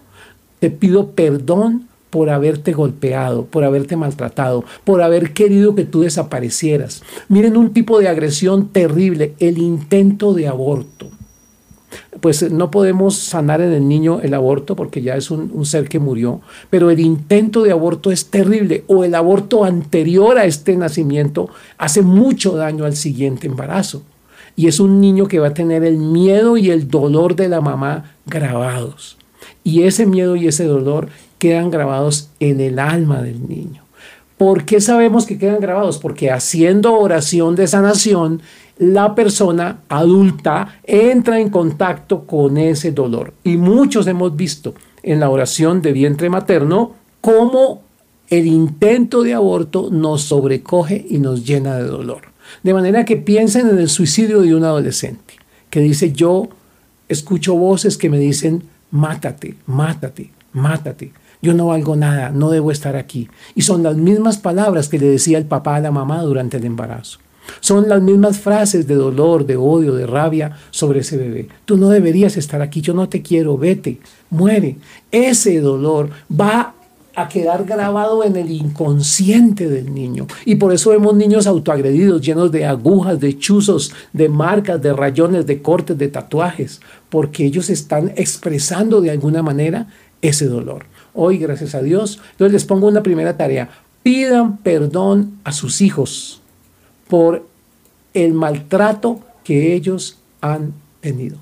te 0.61 0.71
pido 0.71 1.11
perdón 1.11 1.89
por 2.11 2.31
haberte 2.31 2.73
golpeado, 2.73 3.47
por 3.47 3.65
haberte 3.65 3.97
maltratado, 3.97 4.65
por 4.85 5.03
haber 5.03 5.33
querido 5.33 5.75
que 5.75 5.85
tú 5.85 6.03
desaparecieras. 6.03 7.03
Miren 7.29 7.57
un 7.57 7.73
tipo 7.73 7.99
de 7.99 8.07
agresión 8.07 8.69
terrible, 8.69 9.35
el 9.41 9.59
intento 9.59 10.35
de 10.35 10.47
aborto. 10.47 11.11
Pues 12.25 12.51
no 12.51 12.71
podemos 12.71 13.19
sanar 13.19 13.61
en 13.61 13.71
el 13.71 13.87
niño 13.87 14.21
el 14.23 14.33
aborto 14.33 14.77
porque 14.77 15.03
ya 15.03 15.15
es 15.15 15.31
un, 15.31 15.51
un, 15.53 15.67
ser 15.67 15.91
que 15.91 15.99
murió, 15.99 16.41
pero 16.71 16.89
el 16.89 16.99
intento 17.01 17.63
de 17.63 17.71
aborto 17.71 18.11
es 18.11 18.31
terrible 18.31 18.83
o 18.87 19.05
el 19.05 19.15
aborto 19.15 19.63
anterior 19.63 20.39
a 20.39 20.47
este 20.47 20.75
nacimiento 20.75 21.51
hace 21.77 22.01
mucho 22.01 22.57
daño 22.57 22.87
al 22.87 22.97
siguiente 22.97 23.47
embarazo. 23.47 24.05
Y 24.57 24.69
es 24.69 24.81
un 24.81 25.03
niño 25.03 25.29
que 25.29 25.39
va 25.39 25.49
a 25.49 25.53
tener 25.53 25.85
el 25.85 25.99
miedo 25.99 26.57
y 26.57 26.71
el 26.71 26.89
dolor 26.89 27.37
de 27.37 27.51
la 27.51 27.61
mamá 27.61 28.15
grabados. 28.25 29.19
Y 29.63 29.83
ese 29.83 30.07
miedo 30.07 30.35
y 30.35 30.49
ese 30.49 30.65
dolor 30.65 31.09
quedan 31.37 31.71
grabados 31.71 32.31
en 32.41 32.59
el 32.63 32.79
alma 32.79 33.21
del 33.21 33.47
niño. 33.47 33.85
¿Por 34.39 34.65
qué 34.65 34.81
sabemos 34.81 35.27
que 35.27 35.37
quedan 35.37 35.61
grabados? 35.61 35.99
Porque 35.99 36.31
haciendo 36.31 36.99
oración 36.99 37.55
de 37.55 37.67
sanación, 37.67 38.41
la 38.79 39.15
persona 39.15 39.81
adulta 39.89 40.81
entra 40.83 41.41
en 41.41 41.51
contacto 41.51 42.25
con 42.25 42.59
ese 42.59 42.93
dolor. 42.93 43.33
Y 43.45 43.57
muchos 43.57 44.07
hemos 44.07 44.35
visto 44.35 44.75
en 45.03 45.21
la 45.21 45.31
oración 45.31 45.83
de 45.83 45.93
vientre 45.93 46.29
materno 46.31 46.93
cómo 47.21 47.83
el 48.29 48.47
intento 48.47 49.23
de 49.23 49.35
aborto 49.35 49.91
nos 49.91 50.23
sobrecoge 50.23 51.05
y 51.09 51.19
nos 51.19 51.45
llena 51.45 51.77
de 51.77 51.85
dolor. 51.85 52.23
De 52.63 52.75
manera 52.75 53.05
que 53.05 53.17
piensen 53.17 53.69
en 53.69 53.79
el 53.79 53.89
suicidio 53.89 54.41
de 54.41 54.55
un 54.55 54.65
adolescente 54.65 55.35
que 55.71 55.81
dice 55.81 56.13
yo 56.13 56.49
escucho 57.09 57.55
voces 57.55 57.97
que 57.97 58.11
me 58.11 58.19
dicen 58.19 58.65
mátate, 58.91 59.57
mátate, 59.67 60.31
mátate. 60.53 61.13
Yo 61.43 61.53
no 61.53 61.67
valgo 61.67 61.95
nada, 61.95 62.31
no 62.31 62.51
debo 62.51 62.71
estar 62.71 62.97
aquí. 62.97 63.29
Y 63.55 63.63
son 63.63 63.83
las 63.83 63.97
mismas 63.97 64.39
palabras 64.39 64.89
que 64.89 64.99
le 64.99 65.07
decía 65.07 65.37
el 65.37 65.45
papá 65.45 65.77
a 65.77 65.81
la 65.81 65.91
mamá 65.91 66.23
durante 66.23 66.57
el 66.57 66.65
embarazo. 66.65 67.19
Son 67.61 67.89
las 67.89 68.03
mismas 68.03 68.39
frases 68.39 68.87
de 68.87 68.95
dolor, 68.95 69.47
de 69.47 69.57
odio, 69.57 69.95
de 69.95 70.07
rabia 70.07 70.57
sobre 70.71 71.01
ese 71.01 71.17
bebé. 71.17 71.49
Tú 71.65 71.77
no 71.77 71.89
deberías 71.89 72.37
estar 72.37 72.63
aquí, 72.63 72.81
yo 72.81 72.95
no 72.95 73.09
te 73.09 73.23
quiero, 73.23 73.57
vete, 73.59 74.01
muere. 74.31 74.77
Ese 75.11 75.61
dolor 75.61 76.11
va 76.31 76.75
a 77.17 77.29
quedar 77.29 77.65
grabado 77.65 78.25
en 78.25 78.37
el 78.37 78.51
inconsciente 78.51 79.69
del 79.69 79.95
niño. 79.95 80.27
Y 80.45 80.57
por 80.57 80.73
eso 80.73 80.91
vemos 80.91 81.15
niños 81.15 81.47
autoagredidos, 81.47 82.21
llenos 82.21 82.51
de 82.51 82.67
agujas, 82.67 83.21
de 83.21 83.39
chuzos, 83.39 83.93
de 84.13 84.29
marcas, 84.29 84.83
de 84.83 84.93
rayones, 84.93 85.47
de 85.47 85.63
cortes, 85.63 85.97
de 85.97 86.09
tatuajes, 86.09 86.81
porque 87.09 87.45
ellos 87.45 87.71
están 87.71 88.13
expresando 88.17 89.01
de 89.01 89.11
alguna 89.11 89.43
manera 89.43 89.87
ese 90.23 90.47
dolor. 90.47 90.87
Hoy, 91.13 91.39
gracias 91.39 91.75
a 91.75 91.83
Dios, 91.83 92.21
entonces 92.33 92.53
les 92.53 92.65
pongo 92.65 92.89
una 92.89 93.03
primera 93.03 93.37
tarea. 93.37 93.71
Pidan 94.03 94.59
perdón 94.59 95.39
a 95.45 95.53
sus 95.53 95.81
hijos 95.81 96.43
por 97.15 97.47
el 98.13 98.33
maltrato 98.33 99.21
que 99.45 99.73
ellos 99.73 100.19
han 100.41 100.73
tenido 101.01 101.37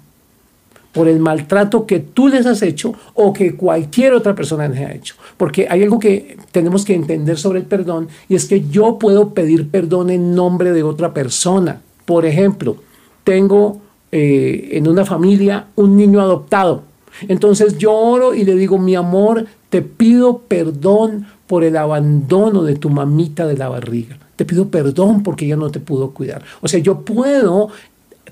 por 0.92 1.08
el 1.08 1.20
maltrato 1.20 1.86
que 1.86 2.00
tú 2.00 2.28
les 2.28 2.44
has 2.44 2.60
hecho 2.60 2.92
o 3.14 3.32
que 3.32 3.56
cualquier 3.56 4.12
otra 4.12 4.34
persona 4.34 4.68
les 4.68 4.78
ha 4.80 4.92
hecho. 4.92 5.14
Porque 5.38 5.66
hay 5.70 5.82
algo 5.82 5.98
que 5.98 6.36
tenemos 6.50 6.84
que 6.84 6.94
entender 6.94 7.38
sobre 7.38 7.60
el 7.60 7.64
perdón 7.64 8.08
y 8.28 8.34
es 8.34 8.44
que 8.44 8.68
yo 8.68 8.98
puedo 8.98 9.30
pedir 9.30 9.70
perdón 9.70 10.10
en 10.10 10.34
nombre 10.34 10.74
de 10.74 10.82
otra 10.82 11.14
persona. 11.14 11.80
Por 12.04 12.26
ejemplo, 12.26 12.76
tengo 13.24 13.80
eh, 14.12 14.68
en 14.72 14.86
una 14.86 15.06
familia 15.06 15.68
un 15.76 15.96
niño 15.96 16.20
adoptado. 16.20 16.82
Entonces 17.26 17.78
yo 17.78 17.94
oro 17.94 18.34
y 18.34 18.44
le 18.44 18.54
digo, 18.56 18.76
mi 18.76 18.94
amor, 18.94 19.46
te 19.70 19.80
pido 19.80 20.40
perdón 20.40 21.26
por 21.46 21.64
el 21.64 21.78
abandono 21.78 22.64
de 22.64 22.74
tu 22.74 22.90
mamita 22.90 23.46
de 23.46 23.56
la 23.56 23.70
barriga. 23.70 24.18
Te 24.42 24.46
pido 24.46 24.70
perdón 24.70 25.22
porque 25.22 25.44
ella 25.44 25.54
no 25.54 25.70
te 25.70 25.78
pudo 25.78 26.10
cuidar. 26.10 26.42
O 26.62 26.66
sea, 26.66 26.80
yo 26.80 27.02
puedo 27.02 27.68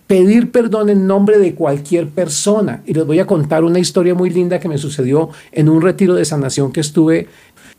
pedir 0.08 0.50
perdón 0.50 0.90
en 0.90 1.06
nombre 1.06 1.38
de 1.38 1.54
cualquier 1.54 2.08
persona. 2.08 2.82
Y 2.84 2.94
les 2.94 3.06
voy 3.06 3.20
a 3.20 3.28
contar 3.28 3.62
una 3.62 3.78
historia 3.78 4.12
muy 4.12 4.28
linda 4.28 4.58
que 4.58 4.68
me 4.68 4.76
sucedió 4.76 5.28
en 5.52 5.68
un 5.68 5.80
retiro 5.80 6.14
de 6.14 6.24
sanación 6.24 6.72
que 6.72 6.80
estuve. 6.80 7.28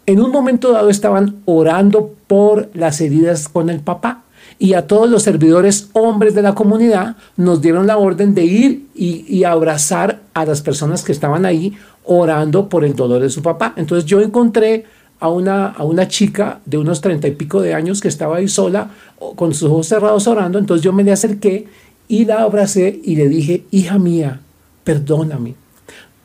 En 0.05 0.21
un 0.21 0.31
momento 0.31 0.71
dado 0.71 0.89
estaban 0.89 1.41
orando 1.43 2.15
por 2.27 2.69
las 2.73 3.01
heridas 3.01 3.49
con 3.49 3.69
el 3.69 3.81
papá 3.81 4.23
y 4.57 4.75
a 4.75 4.87
todos 4.87 5.09
los 5.09 5.23
servidores 5.23 5.89
hombres 5.91 6.33
de 6.33 6.43
la 6.43 6.55
comunidad 6.55 7.17
nos 7.35 7.61
dieron 7.61 7.85
la 7.85 7.97
orden 7.97 8.33
de 8.33 8.45
ir 8.45 8.85
y, 8.95 9.43
abrazar 9.43 10.21
a 10.33 10.45
las 10.45 10.61
personas 10.61 11.03
que 11.03 11.11
estaban 11.11 11.45
ahí 11.45 11.73
orando 12.05 12.69
por 12.69 12.85
el 12.85 12.95
dolor 12.95 13.21
de 13.23 13.29
su 13.29 13.41
papá. 13.41 13.73
Entonces 13.75 14.05
yo 14.05 14.21
encontré 14.21 14.85
a 15.21 15.29
una, 15.29 15.67
a 15.67 15.83
una 15.83 16.07
chica 16.07 16.59
de 16.65 16.77
unos 16.77 16.99
treinta 16.99 17.27
y 17.27 17.31
pico 17.31 17.61
de 17.61 17.73
años 17.75 18.01
que 18.01 18.07
estaba 18.07 18.37
ahí 18.37 18.47
sola 18.47 18.89
con 19.35 19.53
sus 19.53 19.69
ojos 19.69 19.87
cerrados 19.87 20.27
orando. 20.27 20.57
Entonces 20.57 20.83
yo 20.83 20.91
me 20.91 21.03
le 21.03 21.11
acerqué 21.11 21.67
y 22.07 22.25
la 22.25 22.41
abracé 22.41 22.99
y 23.03 23.15
le 23.15 23.29
dije, 23.29 23.63
hija 23.71 23.99
mía, 23.99 24.41
perdóname. 24.83 25.53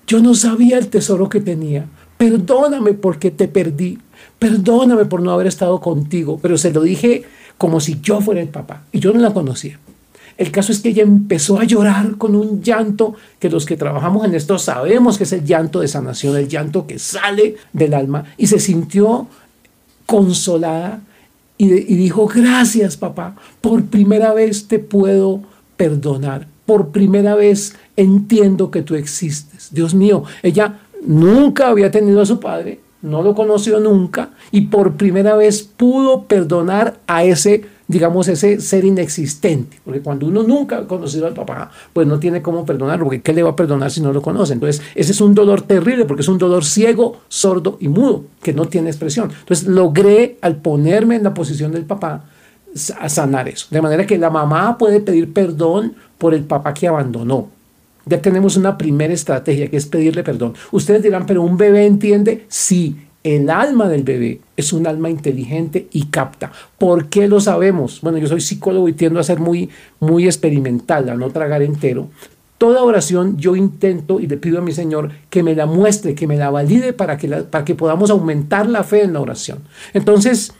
Yo 0.06 0.20
no 0.20 0.34
sabía 0.34 0.78
el 0.78 0.88
tesoro 0.88 1.28
que 1.28 1.40
tenía. 1.40 1.84
Perdóname 2.16 2.94
porque 2.94 3.30
te 3.30 3.48
perdí. 3.48 3.98
Perdóname 4.38 5.04
por 5.04 5.20
no 5.20 5.30
haber 5.30 5.46
estado 5.46 5.78
contigo. 5.80 6.38
Pero 6.40 6.56
se 6.56 6.72
lo 6.72 6.80
dije 6.80 7.24
como 7.58 7.80
si 7.80 8.00
yo 8.00 8.22
fuera 8.22 8.40
el 8.40 8.48
papá. 8.48 8.84
Y 8.92 9.00
yo 9.00 9.12
no 9.12 9.20
la 9.20 9.34
conocía. 9.34 9.78
El 10.38 10.50
caso 10.50 10.72
es 10.72 10.80
que 10.80 10.90
ella 10.90 11.02
empezó 11.02 11.58
a 11.58 11.64
llorar 11.64 12.16
con 12.16 12.34
un 12.34 12.62
llanto 12.62 13.14
que 13.38 13.48
los 13.48 13.64
que 13.64 13.76
trabajamos 13.76 14.24
en 14.24 14.34
esto 14.34 14.58
sabemos 14.58 15.16
que 15.16 15.24
es 15.24 15.32
el 15.32 15.44
llanto 15.44 15.80
de 15.80 15.88
sanación, 15.88 16.36
el 16.36 16.48
llanto 16.48 16.86
que 16.86 16.98
sale 16.98 17.56
del 17.72 17.94
alma. 17.94 18.24
Y 18.36 18.46
se 18.46 18.58
sintió 18.58 19.28
consolada 20.04 21.00
y, 21.58 21.72
y 21.72 21.96
dijo, 21.96 22.26
gracias 22.26 22.96
papá, 22.96 23.36
por 23.60 23.84
primera 23.86 24.34
vez 24.34 24.68
te 24.68 24.78
puedo 24.78 25.40
perdonar. 25.76 26.46
Por 26.66 26.88
primera 26.88 27.34
vez 27.34 27.74
entiendo 27.96 28.70
que 28.70 28.82
tú 28.82 28.94
existes. 28.94 29.68
Dios 29.72 29.94
mío, 29.94 30.24
ella 30.42 30.80
nunca 31.06 31.68
había 31.68 31.90
tenido 31.90 32.20
a 32.20 32.26
su 32.26 32.40
padre, 32.40 32.80
no 33.02 33.22
lo 33.22 33.34
conoció 33.34 33.80
nunca 33.80 34.30
y 34.50 34.62
por 34.62 34.94
primera 34.96 35.36
vez 35.36 35.62
pudo 35.62 36.24
perdonar 36.24 36.98
a 37.06 37.24
ese, 37.24 37.64
digamos, 37.88 38.28
ese 38.28 38.60
ser 38.60 38.84
inexistente. 38.84 39.78
Porque 39.84 40.00
cuando 40.00 40.26
uno 40.26 40.42
nunca 40.42 40.78
ha 40.78 40.86
conocido 40.86 41.26
al 41.26 41.34
papá, 41.34 41.70
pues 41.92 42.06
no 42.06 42.18
tiene 42.18 42.42
cómo 42.42 42.64
perdonar, 42.64 42.98
porque 43.00 43.22
¿qué 43.22 43.32
le 43.32 43.42
va 43.42 43.50
a 43.50 43.56
perdonar 43.56 43.90
si 43.90 44.00
no 44.00 44.12
lo 44.12 44.22
conoce? 44.22 44.54
Entonces, 44.54 44.82
ese 44.94 45.12
es 45.12 45.20
un 45.20 45.34
dolor 45.34 45.62
terrible 45.62 46.04
porque 46.04 46.22
es 46.22 46.28
un 46.28 46.38
dolor 46.38 46.64
ciego, 46.64 47.20
sordo 47.28 47.76
y 47.80 47.88
mudo, 47.88 48.24
que 48.42 48.52
no 48.52 48.66
tiene 48.66 48.90
expresión. 48.90 49.30
Entonces, 49.40 49.68
logré 49.68 50.38
al 50.40 50.56
ponerme 50.56 51.16
en 51.16 51.22
la 51.22 51.34
posición 51.34 51.72
del 51.72 51.84
papá, 51.84 52.24
a 52.98 53.08
sanar 53.08 53.48
eso. 53.48 53.66
De 53.70 53.80
manera 53.80 54.06
que 54.06 54.18
la 54.18 54.30
mamá 54.30 54.76
puede 54.76 55.00
pedir 55.00 55.32
perdón 55.32 55.94
por 56.18 56.34
el 56.34 56.44
papá 56.44 56.74
que 56.74 56.86
abandonó. 56.86 57.48
Ya 58.04 58.20
tenemos 58.20 58.56
una 58.56 58.78
primera 58.78 59.12
estrategia 59.12 59.68
que 59.68 59.76
es 59.76 59.86
pedirle 59.86 60.22
perdón. 60.22 60.54
Ustedes 60.70 61.02
dirán, 61.02 61.26
pero 61.26 61.42
un 61.42 61.56
bebé 61.56 61.86
entiende? 61.86 62.44
Sí, 62.48 62.96
el 63.26 63.50
alma 63.50 63.88
del 63.88 64.04
bebé 64.04 64.40
es 64.56 64.72
un 64.72 64.86
alma 64.86 65.10
inteligente 65.10 65.88
y 65.90 66.04
capta. 66.04 66.52
¿Por 66.78 67.06
qué 67.06 67.26
lo 67.26 67.40
sabemos? 67.40 68.00
Bueno, 68.00 68.18
yo 68.18 68.28
soy 68.28 68.40
psicólogo 68.40 68.88
y 68.88 68.92
tiendo 68.92 69.18
a 69.18 69.24
ser 69.24 69.40
muy, 69.40 69.68
muy 69.98 70.26
experimental, 70.26 71.08
a 71.08 71.16
no 71.16 71.30
tragar 71.30 71.60
entero. 71.62 72.08
Toda 72.56 72.84
oración 72.84 73.36
yo 73.36 73.56
intento 73.56 74.20
y 74.20 74.28
le 74.28 74.36
pido 74.36 74.58
a 74.58 74.62
mi 74.62 74.70
Señor 74.70 75.10
que 75.28 75.42
me 75.42 75.56
la 75.56 75.66
muestre, 75.66 76.14
que 76.14 76.28
me 76.28 76.36
la 76.36 76.50
valide 76.50 76.92
para 76.92 77.18
que, 77.18 77.28
para 77.28 77.64
que 77.64 77.74
podamos 77.74 78.10
aumentar 78.10 78.68
la 78.68 78.84
fe 78.84 79.02
en 79.02 79.14
la 79.14 79.20
oración. 79.20 79.58
Entonces, 79.92 80.52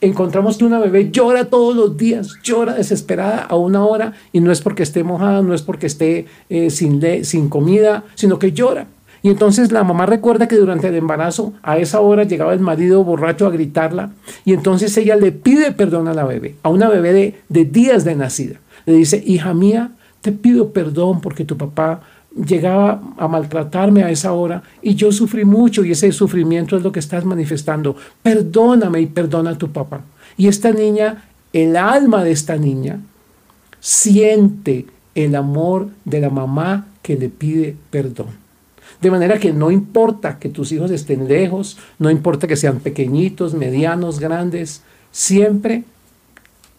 encontramos 0.00 0.56
que 0.56 0.64
una 0.64 0.78
bebé 0.78 1.10
llora 1.10 1.46
todos 1.46 1.74
los 1.74 1.96
días, 1.96 2.36
llora 2.44 2.74
desesperada 2.74 3.42
a 3.42 3.56
una 3.56 3.84
hora 3.84 4.12
y 4.32 4.38
no 4.38 4.52
es 4.52 4.60
porque 4.60 4.84
esté 4.84 5.02
mojada, 5.02 5.42
no 5.42 5.52
es 5.52 5.62
porque 5.62 5.88
esté 5.88 6.26
eh, 6.48 6.70
sin, 6.70 7.02
sin 7.24 7.48
comida, 7.48 8.04
sino 8.14 8.38
que 8.38 8.52
llora. 8.52 8.86
Y 9.24 9.30
entonces 9.30 9.72
la 9.72 9.84
mamá 9.84 10.04
recuerda 10.04 10.48
que 10.48 10.56
durante 10.56 10.88
el 10.88 10.96
embarazo 10.96 11.54
a 11.62 11.78
esa 11.78 12.00
hora 12.00 12.24
llegaba 12.24 12.52
el 12.52 12.60
marido 12.60 13.02
borracho 13.04 13.46
a 13.46 13.50
gritarla 13.50 14.10
y 14.44 14.52
entonces 14.52 14.94
ella 14.98 15.16
le 15.16 15.32
pide 15.32 15.72
perdón 15.72 16.08
a 16.08 16.12
la 16.12 16.24
bebé, 16.24 16.56
a 16.62 16.68
una 16.68 16.90
bebé 16.90 17.14
de, 17.14 17.40
de 17.48 17.64
días 17.64 18.04
de 18.04 18.16
nacida. 18.16 18.60
Le 18.84 18.92
dice, 18.92 19.22
hija 19.24 19.54
mía, 19.54 19.92
te 20.20 20.30
pido 20.30 20.74
perdón 20.74 21.22
porque 21.22 21.46
tu 21.46 21.56
papá 21.56 22.02
llegaba 22.36 23.00
a 23.16 23.26
maltratarme 23.26 24.02
a 24.02 24.10
esa 24.10 24.34
hora 24.34 24.62
y 24.82 24.94
yo 24.94 25.10
sufrí 25.10 25.46
mucho 25.46 25.86
y 25.86 25.92
ese 25.92 26.12
sufrimiento 26.12 26.76
es 26.76 26.82
lo 26.82 26.92
que 26.92 27.00
estás 27.00 27.24
manifestando. 27.24 27.96
Perdóname 28.22 29.00
y 29.00 29.06
perdona 29.06 29.52
a 29.52 29.58
tu 29.58 29.72
papá. 29.72 30.02
Y 30.36 30.48
esta 30.48 30.70
niña, 30.70 31.24
el 31.54 31.78
alma 31.78 32.24
de 32.24 32.32
esta 32.32 32.56
niña, 32.56 33.00
siente 33.80 34.84
el 35.14 35.34
amor 35.34 35.88
de 36.04 36.20
la 36.20 36.28
mamá 36.28 36.88
que 37.00 37.16
le 37.16 37.30
pide 37.30 37.74
perdón. 37.90 38.43
De 39.04 39.10
manera 39.10 39.38
que 39.38 39.52
no 39.52 39.70
importa 39.70 40.38
que 40.38 40.48
tus 40.48 40.72
hijos 40.72 40.90
estén 40.90 41.28
lejos, 41.28 41.76
no 41.98 42.10
importa 42.10 42.46
que 42.46 42.56
sean 42.56 42.80
pequeñitos, 42.80 43.52
medianos, 43.52 44.18
grandes, 44.18 44.80
siempre 45.12 45.84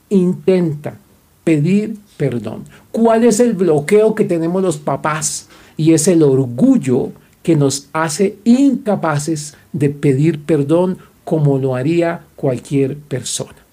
intenta 0.10 0.98
pedir 1.44 1.98
perdón. 2.17 2.63
¿Cuál 2.91 3.25
es 3.25 3.39
el 3.39 3.53
bloqueo 3.53 4.15
que 4.15 4.25
tenemos 4.25 4.63
los 4.63 4.77
papás? 4.77 5.50
Y 5.77 5.94
es 5.94 6.08
el 6.08 6.24
orgullo 6.24 7.12
que 7.44 7.55
nos 7.55 7.89
hace 7.94 8.38
incapaces 8.44 9.53
de 9.72 9.91
pedir 9.91 10.41
perdón 10.46 10.98
como 11.25 11.60
lo 11.60 11.75
haría 11.75 12.24
cualquier 12.36 12.98
persona. 12.98 13.64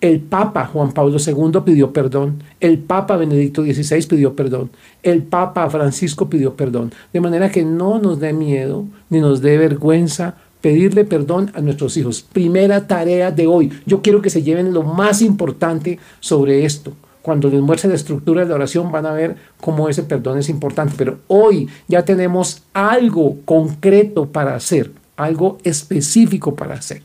El 0.00 0.20
Papa 0.20 0.66
Juan 0.66 0.92
Pablo 0.92 1.18
II 1.18 1.60
pidió 1.62 1.92
perdón, 1.92 2.42
el 2.60 2.78
Papa 2.78 3.18
Benedicto 3.18 3.62
XVI 3.62 4.06
pidió 4.06 4.34
perdón, 4.34 4.70
el 5.02 5.22
Papa 5.22 5.68
Francisco 5.68 6.30
pidió 6.30 6.54
perdón, 6.54 6.92
de 7.12 7.20
manera 7.20 7.50
que 7.50 7.64
no 7.64 7.98
nos 7.98 8.18
dé 8.18 8.32
miedo 8.32 8.86
ni 9.10 9.20
nos 9.20 9.42
dé 9.42 9.58
vergüenza 9.58 10.36
pedirle 10.62 11.04
perdón 11.04 11.50
a 11.54 11.60
nuestros 11.60 11.96
hijos. 11.96 12.22
Primera 12.22 12.86
tarea 12.86 13.30
de 13.30 13.46
hoy. 13.46 13.70
Yo 13.86 14.02
quiero 14.02 14.22
que 14.22 14.30
se 14.30 14.42
lleven 14.42 14.72
lo 14.72 14.82
más 14.82 15.22
importante 15.22 15.98
sobre 16.20 16.64
esto. 16.64 16.92
Cuando 17.22 17.50
les 17.50 17.60
muestre 17.60 17.90
la 17.90 17.96
estructura 17.96 18.42
de 18.42 18.48
la 18.48 18.54
oración 18.54 18.90
van 18.90 19.06
a 19.06 19.12
ver 19.12 19.36
cómo 19.60 19.88
ese 19.88 20.02
perdón 20.02 20.38
es 20.38 20.48
importante. 20.48 20.94
Pero 20.96 21.18
hoy 21.28 21.68
ya 21.88 22.04
tenemos 22.04 22.62
algo 22.72 23.36
concreto 23.44 24.26
para 24.26 24.54
hacer, 24.54 24.92
algo 25.16 25.58
específico 25.64 26.54
para 26.54 26.74
hacer. 26.74 27.02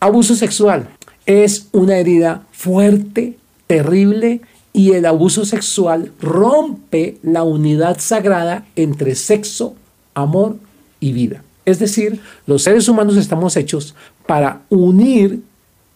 Abuso 0.00 0.34
sexual 0.34 0.88
es 1.28 1.68
una 1.72 1.98
herida 1.98 2.46
fuerte, 2.52 3.36
terrible, 3.66 4.40
y 4.72 4.92
el 4.92 5.04
abuso 5.04 5.44
sexual 5.44 6.10
rompe 6.20 7.18
la 7.22 7.42
unidad 7.42 7.98
sagrada 8.00 8.66
entre 8.76 9.14
sexo, 9.14 9.74
amor 10.14 10.56
y 11.00 11.12
vida. 11.12 11.42
Es 11.66 11.78
decir, 11.78 12.20
los 12.46 12.62
seres 12.62 12.88
humanos 12.88 13.16
estamos 13.18 13.56
hechos 13.56 13.94
para 14.26 14.62
unir 14.70 15.42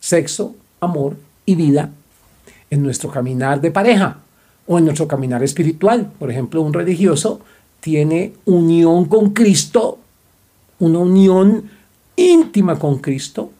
sexo, 0.00 0.54
amor 0.80 1.16
y 1.46 1.54
vida 1.54 1.90
en 2.70 2.82
nuestro 2.82 3.10
caminar 3.10 3.62
de 3.62 3.70
pareja 3.70 4.18
o 4.66 4.76
en 4.76 4.84
nuestro 4.84 5.08
caminar 5.08 5.42
espiritual. 5.42 6.12
Por 6.18 6.30
ejemplo, 6.30 6.60
un 6.60 6.74
religioso 6.74 7.40
tiene 7.80 8.34
unión 8.44 9.06
con 9.06 9.30
Cristo, 9.30 9.98
una 10.78 10.98
unión 10.98 11.70
íntima 12.16 12.78
con 12.78 12.98
Cristo, 12.98 13.50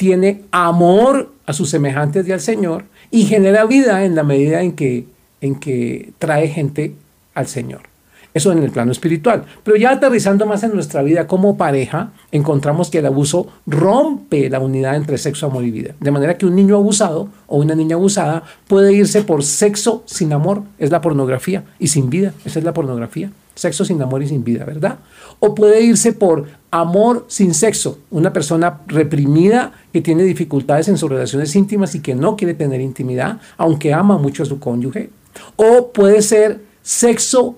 tiene 0.00 0.44
amor 0.50 1.30
a 1.44 1.52
sus 1.52 1.68
semejantes 1.68 2.26
y 2.26 2.32
al 2.32 2.40
Señor 2.40 2.86
y 3.10 3.26
genera 3.26 3.66
vida 3.66 4.02
en 4.06 4.14
la 4.14 4.22
medida 4.22 4.62
en 4.62 4.72
que, 4.72 5.04
en 5.42 5.56
que 5.56 6.14
trae 6.18 6.48
gente 6.48 6.94
al 7.34 7.46
Señor. 7.46 7.89
Eso 8.32 8.52
en 8.52 8.62
el 8.62 8.70
plano 8.70 8.92
espiritual. 8.92 9.44
Pero 9.64 9.76
ya 9.76 9.90
aterrizando 9.90 10.46
más 10.46 10.62
en 10.62 10.74
nuestra 10.74 11.02
vida 11.02 11.26
como 11.26 11.56
pareja, 11.56 12.12
encontramos 12.30 12.90
que 12.90 12.98
el 12.98 13.06
abuso 13.06 13.48
rompe 13.66 14.48
la 14.48 14.60
unidad 14.60 14.96
entre 14.96 15.18
sexo, 15.18 15.46
amor 15.46 15.64
y 15.64 15.70
vida. 15.70 15.94
De 16.00 16.10
manera 16.10 16.38
que 16.38 16.46
un 16.46 16.54
niño 16.54 16.76
abusado 16.76 17.28
o 17.46 17.58
una 17.58 17.74
niña 17.74 17.96
abusada 17.96 18.44
puede 18.68 18.92
irse 18.92 19.22
por 19.22 19.42
sexo 19.42 20.02
sin 20.06 20.32
amor, 20.32 20.62
es 20.78 20.90
la 20.90 21.00
pornografía, 21.00 21.64
y 21.78 21.88
sin 21.88 22.10
vida, 22.10 22.32
esa 22.44 22.58
es 22.58 22.64
la 22.64 22.72
pornografía. 22.72 23.30
Sexo 23.54 23.84
sin 23.84 24.00
amor 24.00 24.22
y 24.22 24.28
sin 24.28 24.44
vida, 24.44 24.64
¿verdad? 24.64 24.98
O 25.40 25.54
puede 25.54 25.82
irse 25.82 26.12
por 26.12 26.46
amor 26.70 27.24
sin 27.28 27.52
sexo, 27.52 27.98
una 28.10 28.32
persona 28.32 28.80
reprimida 28.86 29.72
que 29.92 30.00
tiene 30.00 30.22
dificultades 30.22 30.88
en 30.88 30.96
sus 30.96 31.10
relaciones 31.10 31.54
íntimas 31.56 31.94
y 31.94 32.00
que 32.00 32.14
no 32.14 32.36
quiere 32.36 32.54
tener 32.54 32.80
intimidad, 32.80 33.38
aunque 33.56 33.92
ama 33.92 34.18
mucho 34.18 34.44
a 34.44 34.46
su 34.46 34.60
cónyuge. 34.60 35.10
O 35.56 35.90
puede 35.92 36.22
ser 36.22 36.60
sexo 36.82 37.56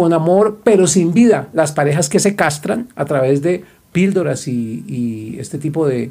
con 0.00 0.12
amor 0.12 0.58
pero 0.64 0.88
sin 0.88 1.14
vida, 1.14 1.48
las 1.52 1.70
parejas 1.70 2.08
que 2.08 2.18
se 2.18 2.34
castran 2.34 2.88
a 2.96 3.04
través 3.04 3.42
de 3.42 3.62
píldoras 3.92 4.48
y, 4.48 5.36
este 5.38 5.56
tipo 5.56 5.86
de, 5.86 6.10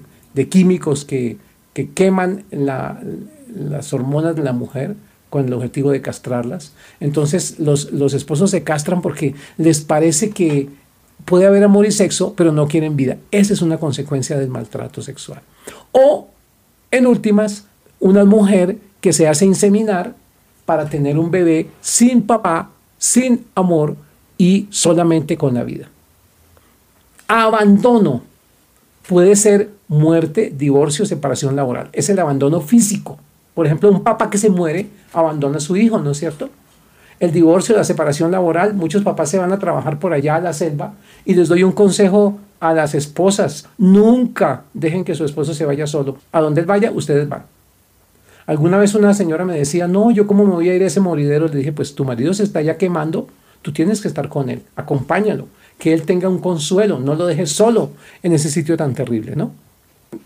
químicos 0.49 1.03
que, 1.03 1.35
queman 1.93 2.45
las 2.49 3.91
hormonas 3.91 4.37
de 4.37 4.43
la 4.43 4.53
mujer 4.53 4.95
con 5.29 5.47
el 5.47 5.53
objetivo 5.53 5.91
de 5.91 5.99
castrarlas. 5.99 6.71
Entonces 7.01 7.59
los, 7.59 7.91
los 7.91 8.13
esposos 8.13 8.51
se 8.51 8.63
castran 8.63 9.01
porque 9.01 9.35
les 9.57 9.81
parece 9.81 10.29
que 10.29 10.69
puede 11.25 11.45
haber 11.45 11.65
amor 11.65 11.85
y 11.85 11.91
sexo, 11.91 12.35
pero 12.37 12.53
no 12.53 12.69
quieren 12.69 12.95
vida. 12.95 13.17
Esa 13.31 13.51
es 13.51 13.61
una 13.61 13.79
consecuencia 13.79 14.39
del 14.39 14.47
maltrato 14.47 15.01
sexual. 15.01 15.41
O, 15.91 16.29
en 16.89 17.05
últimas, 17.05 17.65
una 17.99 18.23
mujer 18.23 18.77
que 19.01 19.11
se 19.11 19.27
hace 19.27 19.45
inseminar 19.45 20.15
para 20.65 20.85
tener 20.89 21.17
un 21.17 21.31
bebé 21.31 21.67
sin 21.81 22.21
papá 22.21 22.69
sin 23.03 23.47
amor 23.53 23.97
y 24.37 24.67
solamente 24.69 25.35
con 25.37 25.55
la 25.55 25.65
vida. 25.65 25.89
Abandono 27.27 28.21
puede 29.05 29.35
ser 29.35 29.71
muerte, 29.89 30.53
divorcio, 30.57 31.05
separación 31.05 31.57
laboral. 31.57 31.89
Es 31.91 32.07
el 32.07 32.17
abandono 32.17 32.61
físico. 32.61 33.19
Por 33.53 33.65
ejemplo, 33.65 33.91
un 33.91 34.03
papá 34.03 34.29
que 34.29 34.37
se 34.37 34.49
muere 34.49 34.87
abandona 35.11 35.57
a 35.57 35.59
su 35.59 35.75
hijo, 35.75 35.99
¿no 35.99 36.11
es 36.11 36.17
cierto? 36.19 36.49
El 37.19 37.33
divorcio, 37.33 37.75
la 37.75 37.83
separación 37.83 38.31
laboral, 38.31 38.73
muchos 38.73 39.03
papás 39.03 39.29
se 39.29 39.37
van 39.37 39.51
a 39.51 39.59
trabajar 39.59 39.99
por 39.99 40.13
allá 40.13 40.35
a 40.35 40.39
la 40.39 40.53
selva 40.53 40.93
y 41.25 41.33
les 41.33 41.49
doy 41.49 41.63
un 41.63 41.73
consejo 41.73 42.39
a 42.61 42.73
las 42.73 42.95
esposas, 42.95 43.67
nunca 43.77 44.63
dejen 44.73 45.03
que 45.03 45.13
su 45.13 45.25
esposo 45.25 45.53
se 45.53 45.65
vaya 45.65 45.87
solo. 45.87 46.19
A 46.31 46.39
donde 46.39 46.61
él 46.61 46.67
vaya, 46.67 46.89
ustedes 46.89 47.27
van. 47.27 47.43
Alguna 48.45 48.77
vez 48.77 48.93
una 48.95 49.13
señora 49.13 49.45
me 49.45 49.57
decía, 49.57 49.87
no, 49.87 50.11
yo 50.11 50.27
cómo 50.27 50.45
me 50.45 50.53
voy 50.53 50.69
a 50.69 50.75
ir 50.75 50.83
a 50.83 50.87
ese 50.87 50.99
moridero. 50.99 51.47
Le 51.47 51.57
dije, 51.57 51.71
pues 51.71 51.95
tu 51.95 52.05
marido 52.05 52.33
se 52.33 52.43
está 52.43 52.61
ya 52.61 52.77
quemando, 52.77 53.27
tú 53.61 53.71
tienes 53.71 54.01
que 54.01 54.07
estar 54.07 54.29
con 54.29 54.49
él, 54.49 54.61
acompáñalo, 54.75 55.47
que 55.77 55.93
él 55.93 56.03
tenga 56.03 56.29
un 56.29 56.39
consuelo, 56.39 56.99
no 56.99 57.15
lo 57.15 57.25
dejes 57.25 57.51
solo 57.51 57.91
en 58.21 58.33
ese 58.33 58.49
sitio 58.49 58.77
tan 58.77 58.93
terrible, 58.93 59.35
¿no? 59.35 59.51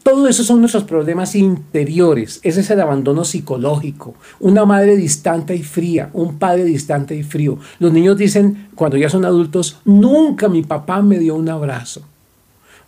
Todo 0.03 0.27
eso 0.27 0.43
son 0.43 0.59
nuestros 0.59 0.83
problemas 0.83 1.35
interiores. 1.35 2.41
Ese 2.43 2.61
es 2.61 2.69
el 2.69 2.81
abandono 2.81 3.23
psicológico. 3.23 4.15
Una 4.39 4.65
madre 4.65 4.97
distante 4.97 5.55
y 5.55 5.63
fría, 5.63 6.09
un 6.13 6.37
padre 6.37 6.65
distante 6.65 7.15
y 7.15 7.23
frío. 7.23 7.57
Los 7.79 7.93
niños 7.93 8.17
dicen, 8.17 8.67
cuando 8.75 8.97
ya 8.97 9.09
son 9.09 9.23
adultos, 9.23 9.79
nunca 9.85 10.49
mi 10.49 10.63
papá 10.63 11.01
me 11.01 11.19
dio 11.19 11.35
un 11.35 11.47
abrazo. 11.47 12.01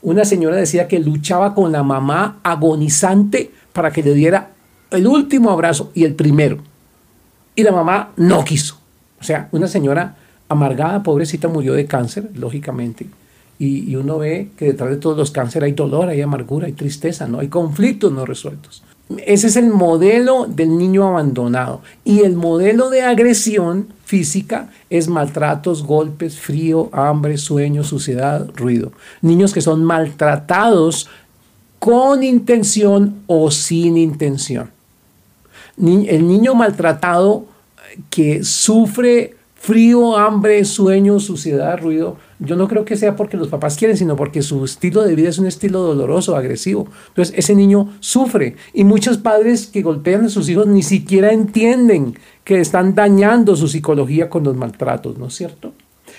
Una 0.01 0.25
señora 0.25 0.55
decía 0.55 0.87
que 0.87 0.99
luchaba 0.99 1.53
con 1.53 1.71
la 1.71 1.83
mamá 1.83 2.39
agonizante 2.43 3.51
para 3.73 3.91
que 3.91 4.03
le 4.03 4.13
diera 4.13 4.51
el 4.91 5.07
último 5.07 5.51
abrazo 5.51 5.91
y 5.93 6.03
el 6.03 6.15
primero. 6.15 6.57
Y 7.55 7.63
la 7.63 7.71
mamá 7.71 8.11
no 8.17 8.43
quiso. 8.43 8.79
O 9.19 9.23
sea, 9.23 9.49
una 9.51 9.67
señora 9.67 10.15
amargada, 10.47 11.03
pobrecita, 11.03 11.47
murió 11.47 11.73
de 11.73 11.85
cáncer, 11.85 12.29
lógicamente. 12.35 13.07
Y, 13.59 13.93
uno 13.97 14.17
ve 14.17 14.51
que 14.55 14.65
detrás 14.65 14.89
de 14.89 14.95
todos 14.95 15.17
los 15.17 15.31
cánceres 15.31 15.67
hay 15.67 15.73
dolor, 15.73 16.07
hay 16.07 16.21
amargura, 16.21 16.67
hay 16.67 16.73
tristeza, 16.73 17.27
¿no? 17.27 17.39
Hay 17.39 17.49
conflictos 17.49 18.11
no 18.11 18.25
resueltos. 18.25 18.83
Ese 19.25 19.47
es 19.47 19.57
el 19.57 19.69
modelo 19.69 20.45
del 20.47 20.77
niño 20.77 21.05
abandonado. 21.05 21.81
Y 22.05 22.21
el 22.21 22.37
modelo 22.37 22.89
de 22.89 23.01
agresión 23.01 23.87
física 24.05 24.69
es 24.89 25.09
maltratos, 25.09 25.83
golpes, 25.83 26.39
frío, 26.39 26.89
hambre, 26.93 27.37
sueño, 27.37 27.83
suciedad, 27.83 28.49
ruido. 28.55 28.93
Niños 29.21 29.53
que 29.53 29.61
son 29.61 29.83
maltratados 29.83 31.09
con 31.79 32.23
intención 32.23 33.23
o 33.27 33.51
sin 33.51 33.97
intención 33.97 34.71
el 35.79 36.27
niño 36.27 36.55
maltratado 36.55 37.45
que 38.09 38.43
sufre 38.43 39.35
frío, 39.55 40.17
hambre, 40.17 40.63
sueño, 40.63 41.19
suciedad, 41.19 41.79
ruido, 41.79 42.17
yo 42.39 42.55
no 42.55 42.69
creo 42.69 42.85
que 42.85 42.95
sea 42.95 43.17
porque 43.17 43.35
los 43.35 43.49
papás 43.49 43.75
quieren, 43.75 43.97
sino 43.97 44.15
porque 44.15 44.41
su 44.41 44.63
estilo 44.63 45.03
de 45.03 45.15
vida 45.15 45.27
es 45.27 45.37
un 45.37 45.47
estilo 45.47 45.81
doloroso, 45.81 46.37
agresivo. 46.37 46.87
Entonces 47.09 47.35
ese 47.37 47.55
niño 47.55 47.93
sufre 47.99 48.55
y 48.73 48.85
muchos 48.85 49.17
padres 49.17 49.67
que 49.67 49.81
golpean 49.81 50.25
a 50.25 50.29
sus 50.29 50.47
hijos 50.47 50.65
ni 50.67 50.81
siquiera 50.81 51.33
entienden 51.33 52.17
que 52.45 52.61
están 52.61 52.95
dañando 52.95 53.57
su 53.57 53.67
psicología 53.67 54.29
con 54.29 54.45
los 54.45 54.55
maltratos, 54.55 55.17
¿no 55.17 55.27
es 55.27 55.35
cierto? 55.35 55.73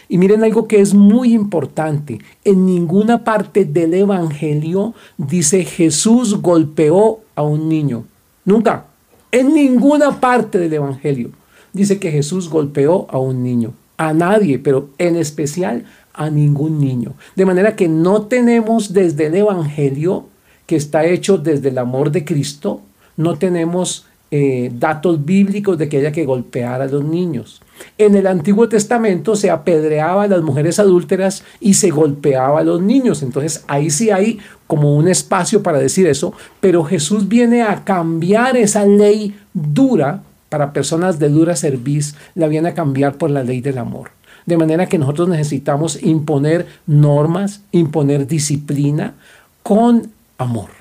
Y 0.09 0.19
miren 0.19 0.45
algo 0.45 0.69
que 0.69 0.81
es 0.81 0.93
muy 0.93 1.33
importante. 1.33 2.19
En 2.45 2.67
ninguna 2.67 3.25
parte 3.25 3.65
del 3.65 3.95
Evangelio 3.95 4.93
dice 5.17 5.65
Jesús 5.65 6.43
golpeó 6.43 7.21
a 7.35 7.43
un 7.43 7.69
niño. 7.69 8.05
Nunca. 8.45 8.90
En 9.33 9.55
ninguna 9.55 10.21
parte 10.21 10.59
del 10.59 10.73
Evangelio 10.73 11.31
dice 11.73 12.01
que 12.01 12.11
Jesús 12.11 12.49
golpeó 12.49 13.07
a 13.11 13.19
un 13.19 13.43
niño, 13.43 13.75
a 13.97 14.13
nadie, 14.13 14.59
pero 14.59 14.89
en 14.99 15.17
especial 15.17 15.85
a 16.15 16.31
ningún 16.31 16.81
niño. 16.81 17.15
De 17.37 17.47
manera 17.47 17.77
que 17.77 17.89
no 17.89 18.23
tenemos 18.23 18.93
desde 18.93 19.27
el 19.27 19.37
Evangelio, 19.37 20.27
que 20.67 20.77
está 20.77 21.05
hecho 21.05 21.39
desde 21.39 21.69
el 21.69 21.79
amor 21.79 22.11
de 22.11 22.25
Cristo, 22.25 22.83
no 23.17 23.37
tenemos 23.37 24.07
eh, 24.31 24.71
datos 24.73 25.25
bíblicos 25.25 25.77
de 25.77 25.89
que 25.89 25.99
haya 25.99 26.13
que 26.13 26.25
golpear 26.25 26.81
a 26.83 26.87
los 26.87 27.03
niños. 27.03 27.61
En 27.99 28.15
el 28.15 28.27
Antiguo 28.27 28.69
Testamento 28.69 29.35
se 29.35 29.51
apedreaba 29.51 30.23
a 30.23 30.29
las 30.29 30.43
mujeres 30.43 30.79
adúlteras 30.79 31.43
y 31.61 31.75
se 31.75 31.91
golpeaba 31.91 32.61
a 32.61 32.65
los 32.65 32.81
niños. 32.81 33.23
Entonces 33.23 33.65
ahí 33.67 33.91
sí 33.91 34.11
hay 34.11 34.39
como 34.67 34.95
un 34.95 35.09
espacio 35.09 35.63
para 35.63 35.79
decir 35.79 36.07
eso, 36.07 36.33
pero 36.61 36.85
Jesús 36.85 37.27
viene 37.27 37.63
a 37.63 37.83
cambiar 37.85 38.57
esa 38.57 38.85
ley 38.85 39.37
dura 39.53 40.23
para 40.49 40.73
personas 40.73 41.19
de 41.19 41.29
dura 41.29 41.57
cerviz, 41.57 42.15
la 42.35 42.49
viene 42.49 42.69
a 42.69 42.75
cambiar 42.75 43.15
por 43.15 43.31
la 43.31 43.43
ley 43.43 43.61
del 43.61 43.79
amor. 43.79 44.11
De 44.47 44.57
manera 44.57 44.87
que 44.87 44.99
nosotros 44.99 45.29
necesitamos 45.29 46.03
imponer 46.03 46.67
normas, 46.87 47.63
imponer 47.73 48.27
disciplina 48.27 49.15
con 49.63 50.11
amor. 50.39 50.80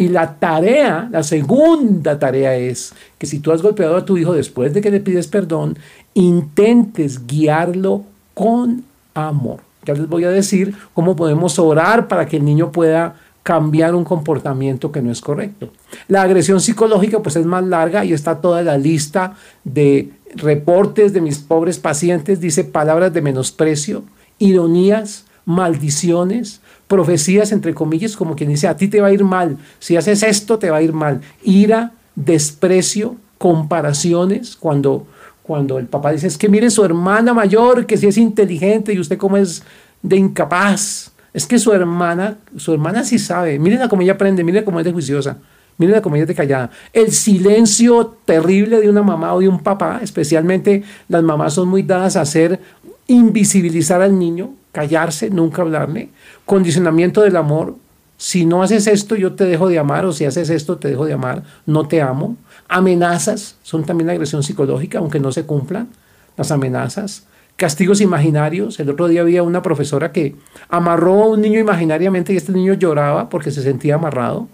Y 0.00 0.08
la 0.08 0.36
tarea, 0.36 1.10
la 1.12 1.22
segunda 1.22 2.18
tarea 2.18 2.56
es 2.56 2.94
que 3.18 3.26
si 3.26 3.38
tú 3.38 3.52
has 3.52 3.60
golpeado 3.60 3.98
a 3.98 4.04
tu 4.06 4.16
hijo 4.16 4.32
después 4.32 4.72
de 4.72 4.80
que 4.80 4.90
le 4.90 5.00
pides 5.00 5.26
perdón, 5.26 5.76
intentes 6.14 7.26
guiarlo 7.26 8.04
con 8.32 8.82
amor. 9.12 9.60
Ya 9.84 9.92
les 9.92 10.08
voy 10.08 10.24
a 10.24 10.30
decir 10.30 10.74
cómo 10.94 11.16
podemos 11.16 11.58
orar 11.58 12.08
para 12.08 12.24
que 12.24 12.38
el 12.38 12.46
niño 12.46 12.72
pueda 12.72 13.16
cambiar 13.42 13.94
un 13.94 14.04
comportamiento 14.04 14.90
que 14.90 15.02
no 15.02 15.12
es 15.12 15.20
correcto. 15.20 15.68
La 16.08 16.22
agresión 16.22 16.62
psicológica 16.62 17.18
pues 17.20 17.36
es 17.36 17.44
más 17.44 17.62
larga 17.66 18.02
y 18.02 18.14
está 18.14 18.40
toda 18.40 18.62
la 18.62 18.78
lista 18.78 19.36
de 19.64 20.12
reportes 20.34 21.12
de 21.12 21.20
mis 21.20 21.40
pobres 21.40 21.78
pacientes, 21.78 22.40
dice 22.40 22.64
palabras 22.64 23.12
de 23.12 23.20
menosprecio, 23.20 24.04
ironías, 24.38 25.26
maldiciones, 25.44 26.62
profecías 26.90 27.52
entre 27.52 27.72
comillas, 27.72 28.16
como 28.16 28.34
quien 28.34 28.50
dice, 28.50 28.66
a 28.66 28.76
ti 28.76 28.88
te 28.88 29.00
va 29.00 29.06
a 29.06 29.12
ir 29.12 29.22
mal, 29.22 29.56
si 29.78 29.96
haces 29.96 30.24
esto 30.24 30.58
te 30.58 30.70
va 30.70 30.78
a 30.78 30.82
ir 30.82 30.92
mal, 30.92 31.20
ira, 31.44 31.92
desprecio, 32.16 33.14
comparaciones, 33.38 34.56
cuando, 34.56 35.06
cuando 35.44 35.78
el 35.78 35.86
papá 35.86 36.10
dice, 36.10 36.26
es 36.26 36.36
que 36.36 36.48
mire 36.48 36.68
su 36.68 36.84
hermana 36.84 37.32
mayor, 37.32 37.86
que 37.86 37.96
si 37.96 38.08
es 38.08 38.18
inteligente 38.18 38.92
y 38.92 38.98
usted 38.98 39.18
como 39.18 39.36
es 39.36 39.62
de 40.02 40.16
incapaz, 40.16 41.12
es 41.32 41.46
que 41.46 41.60
su 41.60 41.72
hermana, 41.72 42.38
su 42.56 42.72
hermana 42.72 43.04
sí 43.04 43.20
sabe, 43.20 43.56
miren 43.60 43.88
cómo 43.88 44.02
ella 44.02 44.14
aprende, 44.14 44.42
miren 44.42 44.64
cómo 44.64 44.80
es 44.80 44.84
de 44.84 44.92
juiciosa. 44.92 45.38
Miren 45.78 46.02
cómo 46.02 46.16
ella 46.16 46.24
es 46.24 46.28
de 46.28 46.34
callada. 46.34 46.70
El 46.92 47.10
silencio 47.10 48.16
terrible 48.26 48.80
de 48.80 48.90
una 48.90 49.02
mamá 49.02 49.32
o 49.32 49.40
de 49.40 49.48
un 49.48 49.60
papá, 49.60 50.00
especialmente 50.02 50.82
las 51.08 51.22
mamás 51.22 51.54
son 51.54 51.68
muy 51.68 51.82
dadas 51.84 52.16
a 52.16 52.20
hacer 52.20 52.60
invisibilizar 53.06 54.02
al 54.02 54.18
niño, 54.18 54.50
callarse, 54.72 55.30
nunca 55.30 55.62
hablarle, 55.62 56.10
condicionamiento 56.46 57.22
del 57.22 57.36
amor, 57.36 57.76
si 58.16 58.44
no 58.44 58.62
haces 58.62 58.86
esto 58.86 59.16
yo 59.16 59.32
te 59.32 59.44
dejo 59.44 59.68
de 59.68 59.78
amar 59.78 60.04
o 60.04 60.12
si 60.12 60.26
haces 60.26 60.50
esto 60.50 60.76
te 60.76 60.88
dejo 60.88 61.06
de 61.06 61.14
amar, 61.14 61.42
no 61.66 61.88
te 61.88 62.02
amo, 62.02 62.36
amenazas, 62.68 63.56
son 63.62 63.84
también 63.84 64.10
agresión 64.10 64.42
psicológica, 64.42 64.98
aunque 64.98 65.20
no 65.20 65.32
se 65.32 65.44
cumplan 65.44 65.88
las 66.36 66.50
amenazas, 66.50 67.24
castigos 67.60 68.00
imaginarios, 68.00 68.80
el 68.80 68.88
otro 68.88 69.06
día 69.06 69.20
había 69.20 69.42
una 69.42 69.60
profesora 69.60 70.12
que 70.12 70.34
amarró 70.70 71.24
a 71.24 71.26
un 71.26 71.42
niño 71.42 71.60
imaginariamente 71.60 72.32
y 72.32 72.36
este 72.38 72.52
niño 72.52 72.72
lloraba 72.72 73.28
porque 73.28 73.50
se 73.50 73.62
sentía 73.62 73.96
amarrado. 73.96 74.48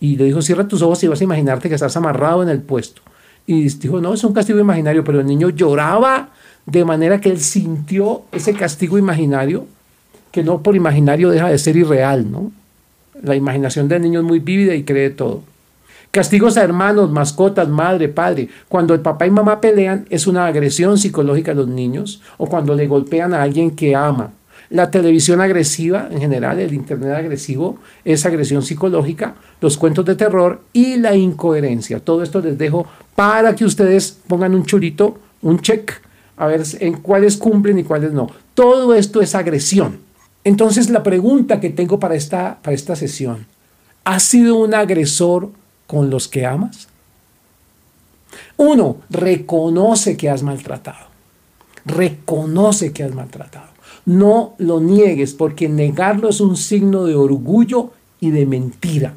Y 0.00 0.16
le 0.16 0.24
dijo, 0.24 0.42
cierra 0.42 0.66
tus 0.66 0.82
ojos 0.82 1.00
y 1.04 1.06
vas 1.06 1.20
a 1.20 1.24
imaginarte 1.24 1.68
que 1.68 1.76
estás 1.76 1.96
amarrado 1.96 2.42
en 2.42 2.48
el 2.48 2.60
puesto. 2.60 3.00
Y 3.46 3.68
dijo, 3.68 4.00
no, 4.00 4.12
es 4.12 4.24
un 4.24 4.32
castigo 4.32 4.58
imaginario, 4.58 5.04
pero 5.04 5.20
el 5.20 5.26
niño 5.26 5.50
lloraba 5.50 6.30
de 6.66 6.84
manera 6.84 7.20
que 7.20 7.30
él 7.30 7.40
sintió 7.40 8.22
ese 8.32 8.54
castigo 8.54 8.98
imaginario, 8.98 9.66
que 10.30 10.42
no 10.42 10.62
por 10.62 10.76
imaginario 10.76 11.30
deja 11.30 11.48
de 11.48 11.58
ser 11.58 11.76
irreal, 11.76 12.30
¿no? 12.30 12.52
La 13.22 13.36
imaginación 13.36 13.88
del 13.88 14.02
niño 14.02 14.20
es 14.20 14.24
muy 14.24 14.38
vívida 14.38 14.74
y 14.74 14.84
cree 14.84 15.10
todo. 15.10 15.42
Castigos 16.10 16.58
a 16.58 16.62
hermanos, 16.62 17.10
mascotas, 17.10 17.68
madre, 17.68 18.08
padre. 18.08 18.48
Cuando 18.68 18.92
el 18.92 19.00
papá 19.00 19.26
y 19.26 19.30
mamá 19.30 19.60
pelean 19.60 20.06
es 20.10 20.26
una 20.26 20.46
agresión 20.46 20.98
psicológica 20.98 21.52
a 21.52 21.54
los 21.54 21.68
niños 21.68 22.20
o 22.36 22.46
cuando 22.46 22.74
le 22.74 22.86
golpean 22.86 23.32
a 23.32 23.42
alguien 23.42 23.70
que 23.70 23.96
ama. 23.96 24.32
La 24.68 24.90
televisión 24.90 25.40
agresiva, 25.40 26.08
en 26.10 26.20
general, 26.20 26.58
el 26.58 26.72
Internet 26.74 27.12
agresivo, 27.12 27.78
es 28.04 28.24
agresión 28.24 28.62
psicológica, 28.62 29.34
los 29.60 29.76
cuentos 29.76 30.04
de 30.04 30.14
terror 30.14 30.60
y 30.72 30.96
la 30.96 31.14
incoherencia. 31.14 32.00
Todo 32.00 32.22
esto 32.22 32.40
les 32.40 32.58
dejo 32.58 32.86
para 33.14 33.54
que 33.54 33.64
ustedes 33.64 34.18
pongan 34.26 34.54
un 34.54 34.64
chulito, 34.64 35.18
un 35.42 35.60
check 35.60 35.92
a 36.42 36.46
ver 36.48 36.62
en 36.80 36.94
cuáles 36.94 37.36
cumplen 37.36 37.78
y 37.78 37.84
cuáles 37.84 38.12
no. 38.12 38.26
Todo 38.54 38.94
esto 38.94 39.22
es 39.22 39.36
agresión. 39.36 40.00
Entonces 40.42 40.90
la 40.90 41.04
pregunta 41.04 41.60
que 41.60 41.70
tengo 41.70 42.00
para 42.00 42.16
esta, 42.16 42.58
para 42.62 42.74
esta 42.74 42.96
sesión, 42.96 43.46
¿has 44.02 44.24
sido 44.24 44.56
un 44.56 44.74
agresor 44.74 45.50
con 45.86 46.10
los 46.10 46.26
que 46.26 46.44
amas? 46.44 46.88
Uno, 48.56 48.96
reconoce 49.08 50.16
que 50.16 50.30
has 50.30 50.42
maltratado. 50.42 51.06
Reconoce 51.84 52.92
que 52.92 53.04
has 53.04 53.14
maltratado. 53.14 53.68
No 54.04 54.54
lo 54.58 54.80
niegues 54.80 55.34
porque 55.34 55.68
negarlo 55.68 56.28
es 56.28 56.40
un 56.40 56.56
signo 56.56 57.04
de 57.04 57.14
orgullo 57.14 57.92
y 58.18 58.30
de 58.30 58.46
mentira. 58.46 59.14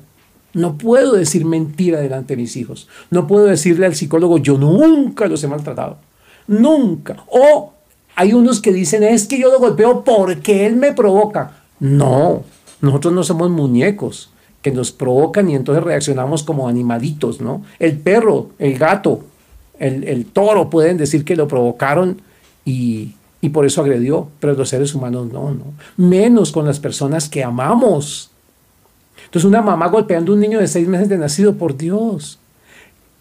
No 0.54 0.78
puedo 0.78 1.14
decir 1.14 1.44
mentira 1.44 2.00
delante 2.02 2.36
de 2.36 2.44
mis 2.44 2.56
hijos. 2.56 2.88
No 3.10 3.26
puedo 3.26 3.46
decirle 3.46 3.88
al 3.88 3.96
psicólogo, 3.96 4.38
yo 4.38 4.60
nunca 4.60 5.26
los 5.26 5.44
he 5.44 5.48
maltratado. 5.48 5.98
Nunca. 6.48 7.24
O 7.28 7.74
hay 8.16 8.34
unos 8.34 8.62
que 8.62 8.72
dicen, 8.72 9.04
es 9.04 9.28
que 9.28 9.40
yo 9.40 9.52
lo 9.52 9.60
golpeo 9.60 10.04
porque 10.04 10.66
él 10.66 10.76
me 10.76 10.94
provoca. 10.94 11.52
No, 11.80 12.44
nosotros 12.82 13.14
no 13.14 13.24
somos 13.24 13.50
muñecos 13.50 14.32
que 14.62 14.72
nos 14.72 14.92
provocan 14.92 15.50
y 15.50 15.56
entonces 15.56 15.84
reaccionamos 15.84 16.44
como 16.44 16.68
animalitos, 16.68 17.42
¿no? 17.42 17.64
El 17.78 17.98
perro, 17.98 18.50
el 18.58 18.78
gato, 18.78 19.20
el, 19.78 20.26
toro 20.26 20.70
pueden 20.70 20.98
decir 20.98 21.26
que 21.26 21.36
lo 21.36 21.48
provocaron 21.48 22.22
y, 22.64 23.14
y 23.42 23.50
por 23.50 23.66
eso 23.66 23.82
agredió, 23.82 24.30
pero 24.40 24.54
los 24.54 24.70
seres 24.70 24.96
humanos 24.96 25.32
no, 25.32 25.52
no. 25.52 25.66
Menos 25.98 26.52
con 26.52 26.66
las 26.66 26.80
personas 26.80 27.30
que 27.30 27.44
amamos. 27.44 28.32
Entonces 29.26 29.46
una 29.46 29.62
mamá 29.62 29.88
golpeando 29.88 30.32
a 30.32 30.36
un 30.36 30.42
niño 30.42 30.60
de 30.60 30.68
seis 30.68 30.88
meses 30.88 31.10
de 31.10 31.18
nacido, 31.18 31.56
por 31.56 31.78
Dios, 31.78 32.40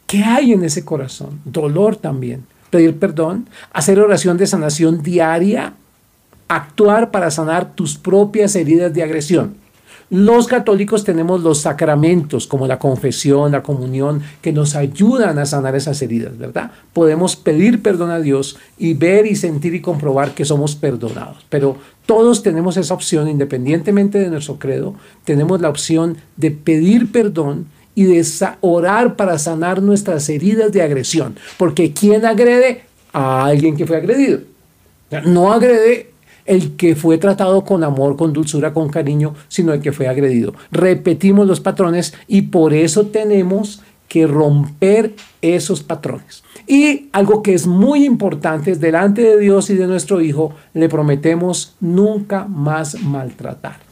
¿qué 0.07 0.23
hay 0.23 0.53
en 0.53 0.65
ese 0.65 0.85
corazón? 0.85 1.41
Dolor 1.45 1.97
también 1.97 2.45
pedir 2.79 2.97
perdón, 2.97 3.49
hacer 3.73 4.01
oración 4.01 4.37
de 4.37 4.47
sanación 4.47 5.03
diaria, 5.03 5.75
actuar 6.49 7.11
para 7.11 7.31
sanar 7.31 7.75
tus 7.75 7.97
propias 7.97 8.55
heridas 8.57 8.93
de 8.93 9.03
agresión. 9.03 9.65
Los 10.11 10.47
católicos 10.47 11.03
tenemos 11.03 11.43
los 11.43 11.63
sacramentos 11.63 12.47
como 12.47 12.67
la 12.67 12.79
confesión, 12.79 13.53
la 13.53 13.63
comunión, 13.63 14.23
que 14.43 14.53
nos 14.53 14.77
ayudan 14.77 15.39
a 15.39 15.47
sanar 15.47 15.75
esas 15.75 16.01
heridas, 16.03 16.37
¿verdad? 16.37 16.73
Podemos 16.93 17.37
pedir 17.37 17.83
perdón 17.83 18.11
a 18.11 18.21
Dios 18.21 18.59
y 18.79 18.95
ver 18.95 19.27
y 19.27 19.35
sentir 19.35 19.75
y 19.75 19.81
comprobar 19.81 20.33
que 20.33 20.45
somos 20.45 20.77
perdonados. 20.77 21.39
Pero 21.49 21.79
todos 22.05 22.43
tenemos 22.43 22.77
esa 22.77 22.93
opción, 22.93 23.29
independientemente 23.29 24.19
de 24.19 24.29
nuestro 24.29 24.59
credo, 24.59 24.95
tenemos 25.25 25.61
la 25.61 25.71
opción 25.71 26.19
de 26.37 26.51
pedir 26.51 27.11
perdón 27.11 27.67
y 27.95 28.05
de 28.05 28.25
orar 28.61 29.17
para 29.17 29.39
sanar 29.39 29.83
nuestras 29.83 30.29
heridas 30.29 30.73
de 30.73 30.83
agresión. 30.83 31.37
Porque 31.57 31.93
¿quién 31.93 32.25
agrede? 32.25 32.83
A 33.13 33.45
alguien 33.45 33.77
que 33.77 33.87
fue 33.87 33.97
agredido. 33.97 34.41
No 35.25 35.53
agrede 35.53 36.11
el 36.47 36.77
que 36.77 36.97
fue 36.97 37.19
tratado 37.19 37.65
con 37.65 37.85
amor, 37.85 38.17
con 38.17 38.33
dulzura, 38.33 38.75
con 38.75 38.89
cariño, 38.89 39.35
sino 39.49 39.73
el 39.73 39.81
que 39.81 39.93
fue 39.93 40.09
agredido. 40.09 40.55
Repetimos 40.71 41.47
los 41.47 41.61
patrones 41.61 42.15
y 42.27 42.43
por 42.43 42.75
eso 42.75 43.07
tenemos 43.07 43.83
que 44.09 44.27
romper 44.27 45.15
esos 45.41 45.83
patrones. 45.83 46.43
Y 46.67 47.09
algo 47.13 47.43
que 47.43 47.55
es 47.55 47.67
muy 47.67 48.05
importante 48.05 48.75
delante 48.77 49.23
de 49.23 49.39
Dios 49.39 49.71
y 49.71 49.75
de 49.75 49.87
nuestro 49.87 50.21
Hijo, 50.21 50.55
le 50.73 50.89
prometemos 50.89 51.75
nunca 51.81 52.45
más 52.45 53.01
maltratar. 53.03 53.84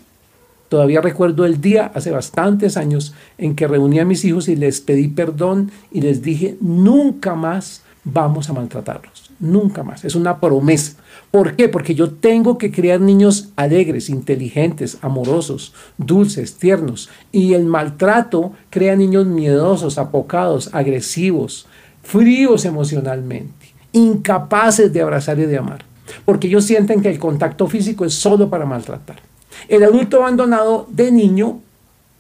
Todavía 0.72 1.02
recuerdo 1.02 1.44
el 1.44 1.60
día, 1.60 1.92
hace 1.94 2.10
bastantes 2.10 2.78
años, 2.78 3.12
en 3.36 3.54
que 3.54 3.68
reuní 3.68 4.00
a 4.00 4.06
mis 4.06 4.24
hijos 4.24 4.48
y 4.48 4.56
les 4.56 4.80
pedí 4.80 5.08
perdón 5.08 5.70
y 5.90 6.00
les 6.00 6.22
dije, 6.22 6.56
nunca 6.62 7.34
más 7.34 7.82
vamos 8.04 8.48
a 8.48 8.54
maltratarlos. 8.54 9.32
Nunca 9.38 9.82
más. 9.82 10.02
Es 10.06 10.14
una 10.14 10.40
promesa. 10.40 10.94
¿Por 11.30 11.56
qué? 11.56 11.68
Porque 11.68 11.94
yo 11.94 12.12
tengo 12.12 12.56
que 12.56 12.72
criar 12.72 13.02
niños 13.02 13.50
alegres, 13.54 14.08
inteligentes, 14.08 14.96
amorosos, 15.02 15.74
dulces, 15.98 16.56
tiernos. 16.56 17.10
Y 17.32 17.52
el 17.52 17.66
maltrato 17.66 18.52
crea 18.70 18.96
niños 18.96 19.26
miedosos, 19.26 19.98
apocados, 19.98 20.70
agresivos, 20.72 21.66
fríos 22.02 22.64
emocionalmente, 22.64 23.74
incapaces 23.92 24.90
de 24.90 25.02
abrazar 25.02 25.38
y 25.38 25.44
de 25.44 25.58
amar. 25.58 25.84
Porque 26.24 26.46
ellos 26.46 26.64
sienten 26.64 27.02
que 27.02 27.10
el 27.10 27.18
contacto 27.18 27.66
físico 27.66 28.06
es 28.06 28.14
solo 28.14 28.48
para 28.48 28.64
maltratar. 28.64 29.31
El 29.68 29.84
adulto 29.84 30.18
abandonado 30.18 30.86
de 30.90 31.12
niño, 31.12 31.60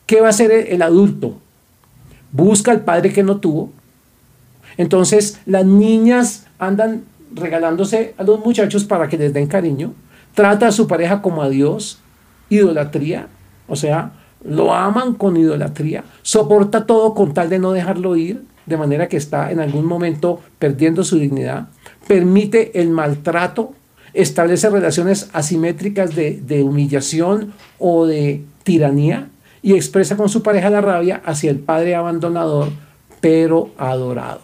¿qué 0.06 0.20
va 0.20 0.28
a 0.28 0.30
hacer 0.30 0.52
el 0.52 0.82
adulto? 0.82 1.36
Busca 2.32 2.70
al 2.70 2.82
padre 2.82 3.12
que 3.12 3.22
no 3.22 3.38
tuvo. 3.38 3.70
Entonces 4.76 5.40
las 5.46 5.64
niñas 5.64 6.46
andan 6.58 7.04
regalándose 7.34 8.14
a 8.18 8.24
los 8.24 8.40
muchachos 8.40 8.84
para 8.84 9.08
que 9.08 9.18
les 9.18 9.32
den 9.32 9.46
cariño. 9.46 9.92
Trata 10.34 10.68
a 10.68 10.72
su 10.72 10.86
pareja 10.86 11.22
como 11.22 11.42
a 11.42 11.48
Dios. 11.48 11.98
Idolatría. 12.48 13.28
O 13.68 13.76
sea, 13.76 14.12
lo 14.44 14.72
aman 14.74 15.14
con 15.14 15.36
idolatría. 15.36 16.04
Soporta 16.22 16.86
todo 16.86 17.14
con 17.14 17.34
tal 17.34 17.50
de 17.50 17.58
no 17.58 17.72
dejarlo 17.72 18.16
ir. 18.16 18.44
De 18.66 18.76
manera 18.76 19.08
que 19.08 19.16
está 19.16 19.50
en 19.50 19.60
algún 19.60 19.84
momento 19.84 20.40
perdiendo 20.58 21.04
su 21.04 21.18
dignidad. 21.18 21.68
Permite 22.06 22.80
el 22.80 22.90
maltrato 22.90 23.74
establece 24.14 24.68
relaciones 24.70 25.28
asimétricas 25.32 26.14
de, 26.14 26.62
humillación 26.62 27.52
o 27.78 28.06
de 28.06 28.42
tiranía 28.62 29.28
y 29.62 29.74
expresa 29.74 30.16
con 30.16 30.28
su 30.28 30.42
pareja 30.42 30.70
la 30.70 30.80
rabia 30.80 31.22
hacia 31.24 31.50
el 31.50 31.58
padre 31.58 31.94
abandonador, 31.94 32.68
pero 33.20 33.70
adorado. 33.78 34.42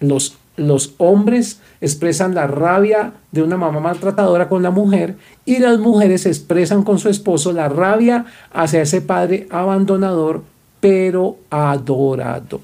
Los, 0.00 0.36
los 0.56 0.94
hombres 0.98 1.60
expresan 1.80 2.34
la 2.34 2.46
rabia 2.46 3.12
de 3.30 3.42
una 3.42 3.56
mamá 3.56 3.80
maltratadora 3.80 4.48
con 4.48 4.62
la 4.62 4.70
mujer 4.70 5.16
y 5.44 5.58
las 5.58 5.78
mujeres 5.78 6.26
expresan 6.26 6.82
con 6.82 6.98
su 6.98 7.08
esposo 7.08 7.52
la 7.52 7.68
rabia 7.68 8.26
hacia 8.52 8.82
ese 8.82 9.00
padre 9.00 9.46
abandonador, 9.50 10.42
pero 10.80 11.36
adorado. 11.50 12.60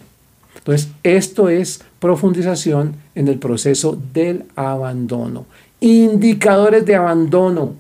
Entonces, 0.57 0.89
esto 1.03 1.49
es 1.49 1.83
profundización 2.01 2.97
en 3.15 3.29
el 3.29 3.39
proceso 3.39 3.99
del 4.13 4.45
abandono 4.57 5.47
indicadores 5.81 6.85
de 6.85 6.95
abandono. 6.95 7.75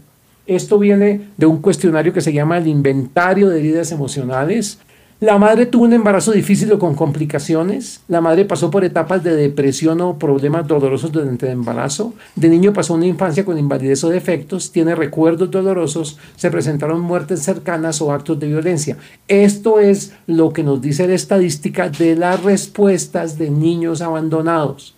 Esto 0.46 0.78
viene 0.78 1.28
de 1.36 1.46
un 1.46 1.58
cuestionario 1.58 2.12
que 2.12 2.20
se 2.20 2.32
llama 2.32 2.58
el 2.58 2.66
inventario 2.66 3.48
de 3.48 3.60
heridas 3.60 3.92
emocionales. 3.92 4.78
La 5.20 5.36
madre 5.36 5.66
tuvo 5.66 5.84
un 5.84 5.92
embarazo 5.92 6.32
difícil 6.32 6.72
o 6.72 6.78
con 6.78 6.94
complicaciones. 6.94 8.00
La 8.08 8.22
madre 8.22 8.46
pasó 8.46 8.70
por 8.70 8.84
etapas 8.84 9.22
de 9.22 9.36
depresión 9.36 10.00
o 10.00 10.18
problemas 10.18 10.66
dolorosos 10.66 11.12
durante 11.12 11.44
el 11.44 11.52
embarazo. 11.52 12.14
De 12.36 12.48
niño 12.48 12.72
pasó 12.72 12.94
una 12.94 13.04
infancia 13.04 13.44
con 13.44 13.58
invalidez 13.58 14.02
o 14.02 14.08
defectos. 14.08 14.72
Tiene 14.72 14.94
recuerdos 14.94 15.50
dolorosos. 15.50 16.18
Se 16.36 16.50
presentaron 16.50 17.02
muertes 17.02 17.42
cercanas 17.42 18.00
o 18.00 18.12
actos 18.12 18.40
de 18.40 18.46
violencia. 18.48 18.96
Esto 19.28 19.78
es 19.78 20.14
lo 20.26 20.54
que 20.54 20.62
nos 20.62 20.80
dice 20.80 21.06
la 21.06 21.14
estadística 21.14 21.90
de 21.90 22.16
las 22.16 22.42
respuestas 22.42 23.36
de 23.36 23.50
niños 23.50 24.00
abandonados. 24.00 24.96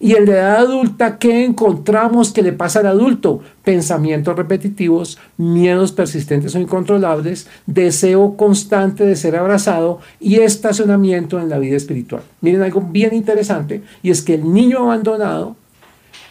Y 0.00 0.14
en 0.14 0.26
la 0.26 0.32
edad 0.32 0.56
adulta, 0.56 1.18
¿qué 1.18 1.44
encontramos 1.44 2.32
que 2.32 2.42
le 2.42 2.52
pasa 2.52 2.80
al 2.80 2.86
adulto? 2.86 3.40
Pensamientos 3.62 4.36
repetitivos, 4.36 5.18
miedos 5.36 5.92
persistentes 5.92 6.54
o 6.54 6.58
incontrolables, 6.58 7.46
deseo 7.66 8.36
constante 8.36 9.04
de 9.04 9.16
ser 9.16 9.36
abrazado 9.36 10.00
y 10.20 10.36
estacionamiento 10.36 11.40
en 11.40 11.48
la 11.48 11.58
vida 11.58 11.76
espiritual. 11.76 12.22
Miren 12.40 12.62
algo 12.62 12.80
bien 12.80 13.14
interesante 13.14 13.82
y 14.02 14.10
es 14.10 14.22
que 14.22 14.34
el 14.34 14.52
niño 14.52 14.78
abandonado 14.78 15.56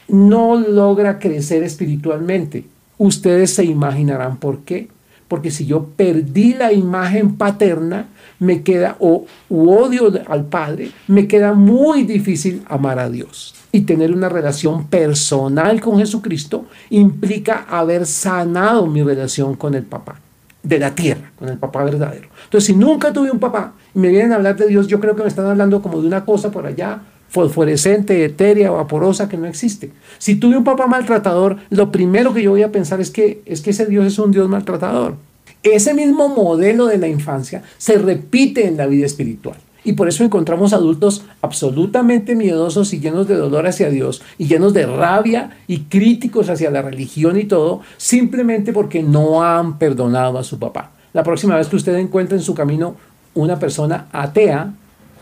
no 0.08 0.60
logra 0.60 1.20
crecer 1.20 1.64
espiritualmente. 1.64 2.66
Ustedes 2.98 3.54
se 3.54 3.66
imaginarán 3.66 4.38
por 4.38 4.60
qué. 4.60 4.90
Porque 5.34 5.50
si 5.50 5.66
yo 5.66 5.88
perdí 5.96 6.54
la 6.54 6.74
imagen 6.74 7.38
paterna, 7.38 8.06
me 8.38 8.62
queda, 8.62 8.98
o 9.00 9.26
odio 9.50 10.14
al 10.28 10.46
Padre, 10.46 10.92
me 11.08 11.28
queda 11.28 11.54
muy 11.54 12.04
difícil 12.04 12.62
amar 12.68 13.00
a 13.00 13.10
Dios. 13.10 13.56
Y 13.72 13.82
tener 13.82 14.14
una 14.14 14.30
relación 14.30 14.86
personal 14.90 15.82
con 15.82 15.98
Jesucristo 15.98 16.68
implica 16.92 17.66
haber 17.68 18.06
sanado 18.06 18.86
mi 18.86 19.02
relación 19.02 19.56
con 19.56 19.74
el 19.74 19.82
papá 19.82 20.20
de 20.62 20.78
la 20.78 20.94
tierra, 20.94 21.32
con 21.36 21.50
el 21.50 21.58
papá 21.58 21.84
verdadero. 21.84 22.28
Entonces, 22.44 22.68
si 22.68 22.76
nunca 22.76 23.12
tuve 23.12 23.32
un 23.32 23.40
papá 23.40 23.74
y 23.96 23.98
me 23.98 24.10
vienen 24.10 24.34
a 24.34 24.36
hablar 24.36 24.56
de 24.56 24.68
Dios, 24.68 24.86
yo 24.86 25.00
creo 25.00 25.16
que 25.16 25.24
me 25.24 25.30
están 25.30 25.48
hablando 25.48 25.82
como 25.82 26.00
de 26.00 26.06
una 26.06 26.26
cosa 26.26 26.52
por 26.52 26.68
allá, 26.68 27.02
fosforescente, 27.34 28.24
etérea, 28.24 28.70
vaporosa, 28.70 29.28
que 29.28 29.38
no 29.38 29.48
existe. 29.48 29.90
Si 30.20 30.36
tuve 30.36 30.56
un 30.56 30.64
papá 30.64 30.86
maltratador, 30.86 31.58
lo 31.72 31.92
primero 31.92 32.32
que 32.32 32.44
yo 32.44 32.52
voy 32.52 32.62
a 32.62 32.72
pensar 32.72 33.02
es 33.02 33.10
que, 33.10 33.42
es 33.48 33.62
que 33.62 33.72
ese 33.72 33.88
Dios 33.88 34.06
es 34.06 34.20
un 34.20 34.32
Dios 34.32 34.48
maltratador. 34.48 35.16
Ese 35.64 35.96
mismo 35.96 36.30
modelo 36.30 36.86
de 36.86 37.00
la 37.00 37.08
infancia 37.08 37.64
se 37.80 37.98
repite 37.98 38.68
en 38.68 38.78
la 38.78 38.86
vida 38.86 39.08
espiritual. 39.08 39.56
Y 39.84 39.94
por 39.94 40.08
eso 40.08 40.24
encontramos 40.24 40.74
adultos 40.74 41.26
absolutamente 41.42 42.36
miedosos 42.36 42.94
y 42.94 43.00
llenos 43.00 43.28
de 43.28 43.36
dolor 43.36 43.66
hacia 43.66 43.90
Dios 43.90 44.22
y 44.38 44.46
llenos 44.46 44.74
de 44.76 44.86
rabia 44.86 45.58
y 45.66 45.80
críticos 45.86 46.50
hacia 46.50 46.70
la 46.70 46.84
religión 46.84 47.40
y 47.40 47.46
todo, 47.46 47.82
simplemente 47.98 48.74
porque 48.74 49.02
no 49.02 49.44
han 49.44 49.80
perdonado 49.80 50.38
a 50.38 50.44
su 50.44 50.60
papá. 50.60 50.92
La 51.14 51.24
próxima 51.24 51.58
vez 51.58 51.68
que 51.68 51.78
usted 51.78 51.96
encuentre 51.96 52.38
en 52.38 52.44
su 52.44 52.54
camino 52.54 52.96
una 53.34 53.58
persona 53.58 54.06
atea, 54.12 54.72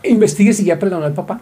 investigue 0.04 0.52
si 0.52 0.64
ya 0.64 0.78
perdonó 0.78 1.06
al 1.06 1.14
papá. 1.14 1.40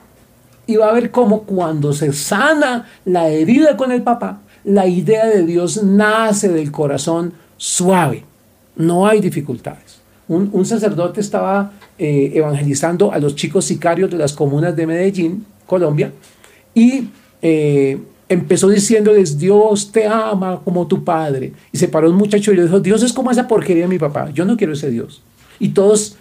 Y 0.71 0.77
va 0.77 0.91
a 0.91 0.93
ver 0.93 1.11
cómo 1.11 1.43
cuando 1.43 1.93
se 1.93 2.13
sana 2.13 2.89
la 3.05 3.29
herida 3.29 3.77
con 3.77 3.93
el 3.93 4.03
papá, 4.03 4.41
la 4.65 4.87
idea 4.87 5.27
de 5.27 5.45
Dios 5.45 5.83
nace 5.83 6.49
del 6.49 6.71
corazón 6.71 7.33
suave 7.57 8.25
no 8.81 9.07
hay 9.07 9.21
dificultades. 9.21 10.01
Un, 10.29 10.65
sacerdote 10.65 11.21
estaba 11.21 11.73
eh, 11.99 12.31
evangelizando 12.35 13.13
a 13.13 13.19
los 13.19 13.35
chicos 13.35 13.65
sicarios 13.65 14.11
de 14.11 14.17
las 14.17 14.33
comunas 14.33 14.77
de 14.77 14.87
Medellín, 14.87 15.45
Colombia, 15.67 16.13
y 16.73 17.09
eh, 17.43 17.99
empezó 18.29 18.69
diciéndoles, 18.69 19.37
Dios 19.37 19.91
te 19.91 20.07
ama 20.07 20.61
como 20.63 20.87
tu 20.87 21.03
padre. 21.03 21.53
Y 21.73 21.79
se 21.79 21.89
paró 21.89 22.09
un 22.09 22.17
muchacho 22.17 22.53
y 22.53 22.57
le 22.57 22.63
dijo, 22.63 22.79
Dios 22.79 23.03
es 23.03 23.13
como 23.13 23.33
esa 23.33 23.49
porquería 23.49 23.83
de 23.83 23.89
mi 23.89 23.99
papá, 23.99 24.31
yo 24.31 24.45
no 24.45 24.57
quiero 24.57 24.73
ese 24.73 24.91
Dios. 24.91 25.21
Y 25.59 25.71
todos 25.71 26.17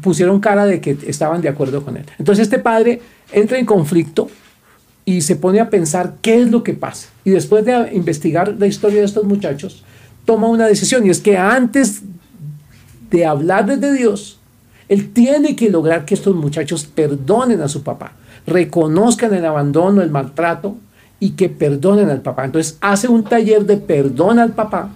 pusieron 0.00 0.40
cara 0.40 0.66
de 0.66 0.80
que 0.80 0.96
estaban 1.06 1.40
de 1.40 1.48
acuerdo 1.48 1.84
con 1.84 1.96
él. 1.96 2.04
Entonces 2.18 2.44
este 2.44 2.58
padre 2.58 3.00
entra 3.32 3.58
en 3.58 3.66
conflicto 3.66 4.28
y 5.04 5.20
se 5.22 5.36
pone 5.36 5.60
a 5.60 5.70
pensar 5.70 6.14
qué 6.22 6.40
es 6.40 6.50
lo 6.50 6.62
que 6.62 6.74
pasa. 6.74 7.08
Y 7.24 7.30
después 7.30 7.64
de 7.64 7.90
investigar 7.92 8.54
la 8.58 8.66
historia 8.66 9.00
de 9.00 9.06
estos 9.06 9.24
muchachos, 9.24 9.84
toma 10.24 10.48
una 10.48 10.66
decisión 10.66 11.06
y 11.06 11.10
es 11.10 11.20
que 11.20 11.36
antes 11.36 12.02
de 13.10 13.26
hablarles 13.26 13.80
de 13.80 13.92
Dios, 13.92 14.38
él 14.88 15.12
tiene 15.12 15.56
que 15.56 15.70
lograr 15.70 16.04
que 16.04 16.14
estos 16.14 16.34
muchachos 16.34 16.84
perdonen 16.86 17.60
a 17.60 17.68
su 17.68 17.82
papá, 17.82 18.12
reconozcan 18.46 19.34
el 19.34 19.44
abandono, 19.44 20.02
el 20.02 20.10
maltrato 20.10 20.76
y 21.18 21.30
que 21.30 21.48
perdonen 21.48 22.10
al 22.10 22.20
papá. 22.20 22.44
Entonces 22.44 22.78
hace 22.80 23.08
un 23.08 23.24
taller 23.24 23.64
de 23.64 23.76
perdón 23.76 24.38
al 24.38 24.52
papá. 24.52 24.90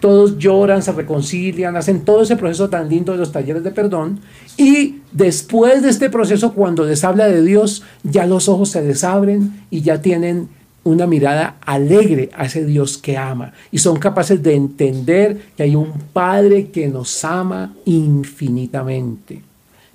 Todos 0.00 0.38
lloran, 0.38 0.82
se 0.82 0.92
reconcilian, 0.92 1.76
hacen 1.76 2.04
todo 2.04 2.22
ese 2.22 2.36
proceso 2.36 2.68
tan 2.68 2.88
lindo 2.88 3.12
de 3.12 3.18
los 3.18 3.32
talleres 3.32 3.64
de 3.64 3.70
perdón. 3.70 4.20
Y 4.56 5.00
después 5.12 5.82
de 5.82 5.88
este 5.88 6.08
proceso, 6.10 6.52
cuando 6.54 6.84
les 6.84 7.02
habla 7.04 7.26
de 7.26 7.42
Dios, 7.42 7.82
ya 8.04 8.26
los 8.26 8.48
ojos 8.48 8.70
se 8.70 8.82
les 8.82 9.02
abren 9.04 9.64
y 9.70 9.82
ya 9.82 10.00
tienen 10.00 10.48
una 10.84 11.06
mirada 11.06 11.56
alegre 11.66 12.30
a 12.34 12.46
ese 12.46 12.64
Dios 12.64 12.96
que 12.96 13.16
ama 13.16 13.52
y 13.70 13.78
son 13.78 13.98
capaces 13.98 14.42
de 14.42 14.54
entender 14.54 15.38
que 15.56 15.64
hay 15.64 15.74
un 15.76 15.92
Padre 16.12 16.68
que 16.68 16.88
nos 16.88 17.24
ama 17.24 17.74
infinitamente, 17.84 19.42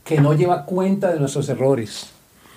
que 0.03 0.19
no 0.19 0.33
lleva 0.33 0.65
cuenta 0.65 1.11
de 1.11 1.19
nuestros 1.19 1.49
errores, 1.49 2.07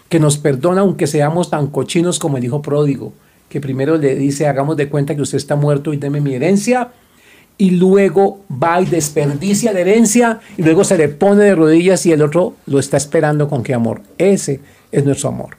que 0.09 0.21
nos 0.21 0.37
perdona 0.37 0.83
aunque 0.83 1.07
seamos 1.07 1.51
tan 1.51 1.69
cochinos 1.69 2.19
como 2.19 2.37
el 2.37 2.45
hijo 2.45 2.61
pródigo, 2.61 3.13
que 3.49 3.61
primero 3.61 3.97
le 3.97 4.17
dice 4.17 4.47
hagamos 4.47 4.77
de 4.77 4.89
cuenta 4.89 5.15
que 5.15 5.23
usted 5.23 5.39
está 5.39 5.57
muerto 5.57 5.93
y 5.93 5.97
deme 5.97 6.21
mi 6.21 6.35
herencia 6.35 6.91
y 7.59 7.71
luego 7.71 8.41
va 8.51 8.81
y 8.81 8.87
desperdicia 8.87 9.73
la 9.73 9.81
herencia 9.81 10.41
y 10.57 10.63
luego 10.63 10.85
se 10.85 10.99
le 10.99 11.09
pone 11.09 11.45
de 11.45 11.55
rodillas 11.55 12.05
y 12.07 12.13
el 12.13 12.23
otro 12.23 12.55
lo 12.67 12.79
está 12.79 12.97
esperando 12.97 13.49
con 13.49 13.63
qué 13.63 13.75
amor. 13.75 14.03
Ese 14.19 14.61
es 14.93 15.05
nuestro 15.05 15.31
amor. 15.31 15.57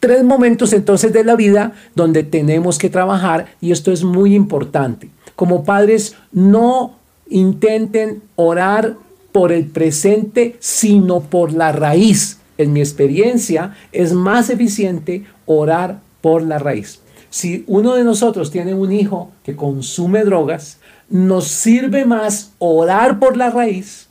Tres 0.00 0.24
momentos 0.24 0.72
entonces 0.72 1.12
de 1.12 1.24
la 1.24 1.36
vida 1.36 1.72
donde 1.94 2.22
tenemos 2.22 2.78
que 2.78 2.90
trabajar 2.90 3.46
y 3.60 3.72
esto 3.72 3.92
es 3.92 4.04
muy 4.04 4.34
importante. 4.34 5.08
Como 5.36 5.64
padres, 5.64 6.16
no 6.32 6.96
intenten 7.28 8.22
orar 8.36 8.96
por 9.32 9.52
el 9.52 9.66
presente, 9.66 10.56
sino 10.58 11.20
por 11.20 11.52
la 11.52 11.72
raíz. 11.72 12.38
En 12.58 12.72
mi 12.72 12.80
experiencia, 12.80 13.76
es 13.92 14.12
más 14.12 14.50
eficiente 14.50 15.24
orar 15.46 16.00
por 16.20 16.42
la 16.42 16.58
raíz. 16.58 17.00
Si 17.30 17.62
uno 17.66 17.94
de 17.94 18.04
nosotros 18.04 18.50
tiene 18.50 18.74
un 18.74 18.90
hijo 18.90 19.30
que 19.44 19.54
consume 19.54 20.24
drogas, 20.24 20.77
nos 21.08 21.48
sirve 21.48 22.04
más 22.04 22.52
orar 22.58 23.18
por 23.18 23.36
la 23.36 23.50
raíz 23.50 24.08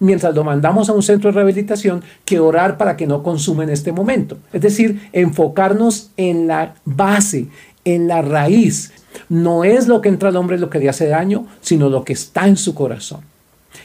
mientras 0.00 0.34
lo 0.34 0.44
mandamos 0.44 0.88
a 0.88 0.92
un 0.92 1.02
centro 1.02 1.30
de 1.30 1.34
rehabilitación 1.34 2.02
que 2.24 2.40
orar 2.40 2.76
para 2.76 2.96
que 2.96 3.06
no 3.06 3.22
consuma 3.22 3.64
en 3.64 3.70
este 3.70 3.92
momento. 3.92 4.38
Es 4.52 4.62
decir, 4.62 5.08
enfocarnos 5.12 6.10
en 6.16 6.46
la 6.46 6.74
base, 6.84 7.48
en 7.84 8.08
la 8.08 8.22
raíz. 8.22 8.92
No 9.28 9.64
es 9.64 9.88
lo 9.88 10.00
que 10.00 10.08
entra 10.08 10.28
al 10.28 10.36
hombre 10.36 10.58
lo 10.58 10.70
que 10.70 10.78
le 10.78 10.88
hace 10.88 11.08
daño, 11.08 11.46
sino 11.60 11.88
lo 11.88 12.04
que 12.04 12.12
está 12.12 12.46
en 12.46 12.56
su 12.56 12.74
corazón. 12.74 13.20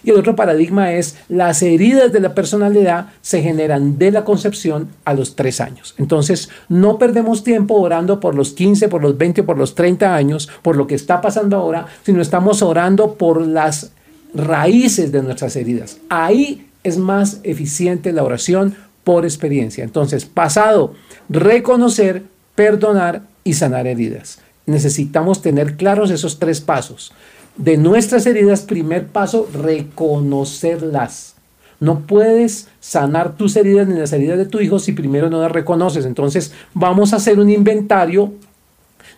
Y 0.03 0.11
el 0.11 0.17
otro 0.17 0.35
paradigma 0.35 0.91
es 0.93 1.15
las 1.29 1.61
heridas 1.61 2.11
de 2.11 2.19
la 2.19 2.35
personalidad 2.35 3.07
se 3.21 3.41
generan 3.41 3.97
de 3.97 4.11
la 4.11 4.23
concepción 4.23 4.89
a 5.05 5.13
los 5.13 5.35
tres 5.35 5.61
años. 5.61 5.95
Entonces, 5.97 6.49
no 6.69 6.97
perdemos 6.97 7.43
tiempo 7.43 7.75
orando 7.75 8.19
por 8.19 8.35
los 8.35 8.51
15, 8.51 8.89
por 8.89 9.01
los 9.01 9.17
20, 9.17 9.43
por 9.43 9.57
los 9.57 9.75
30 9.75 10.13
años, 10.13 10.49
por 10.61 10.75
lo 10.75 10.87
que 10.87 10.95
está 10.95 11.21
pasando 11.21 11.57
ahora, 11.57 11.87
sino 12.05 12.21
estamos 12.21 12.61
orando 12.61 13.15
por 13.15 13.41
las 13.45 13.91
raíces 14.33 15.11
de 15.11 15.21
nuestras 15.21 15.55
heridas. 15.55 15.97
Ahí 16.09 16.67
es 16.83 16.97
más 16.97 17.39
eficiente 17.43 18.11
la 18.11 18.23
oración 18.23 18.75
por 19.03 19.25
experiencia. 19.25 19.83
Entonces, 19.83 20.25
pasado, 20.25 20.93
reconocer, 21.29 22.23
perdonar 22.55 23.23
y 23.43 23.53
sanar 23.53 23.87
heridas. 23.87 24.39
Necesitamos 24.65 25.41
tener 25.41 25.75
claros 25.75 26.09
esos 26.09 26.39
tres 26.39 26.61
pasos. 26.61 27.11
De 27.55 27.77
nuestras 27.77 28.25
heridas, 28.25 28.61
primer 28.61 29.07
paso, 29.07 29.47
reconocerlas. 29.53 31.35
No 31.79 31.99
puedes 32.01 32.69
sanar 32.79 33.35
tus 33.35 33.55
heridas 33.55 33.87
ni 33.87 33.99
las 33.99 34.13
heridas 34.13 34.37
de 34.37 34.45
tu 34.45 34.59
hijo 34.59 34.79
si 34.79 34.93
primero 34.93 35.29
no 35.29 35.41
las 35.41 35.51
reconoces. 35.51 36.05
Entonces, 36.05 36.53
vamos 36.73 37.13
a 37.13 37.17
hacer 37.17 37.39
un 37.39 37.49
inventario 37.49 38.33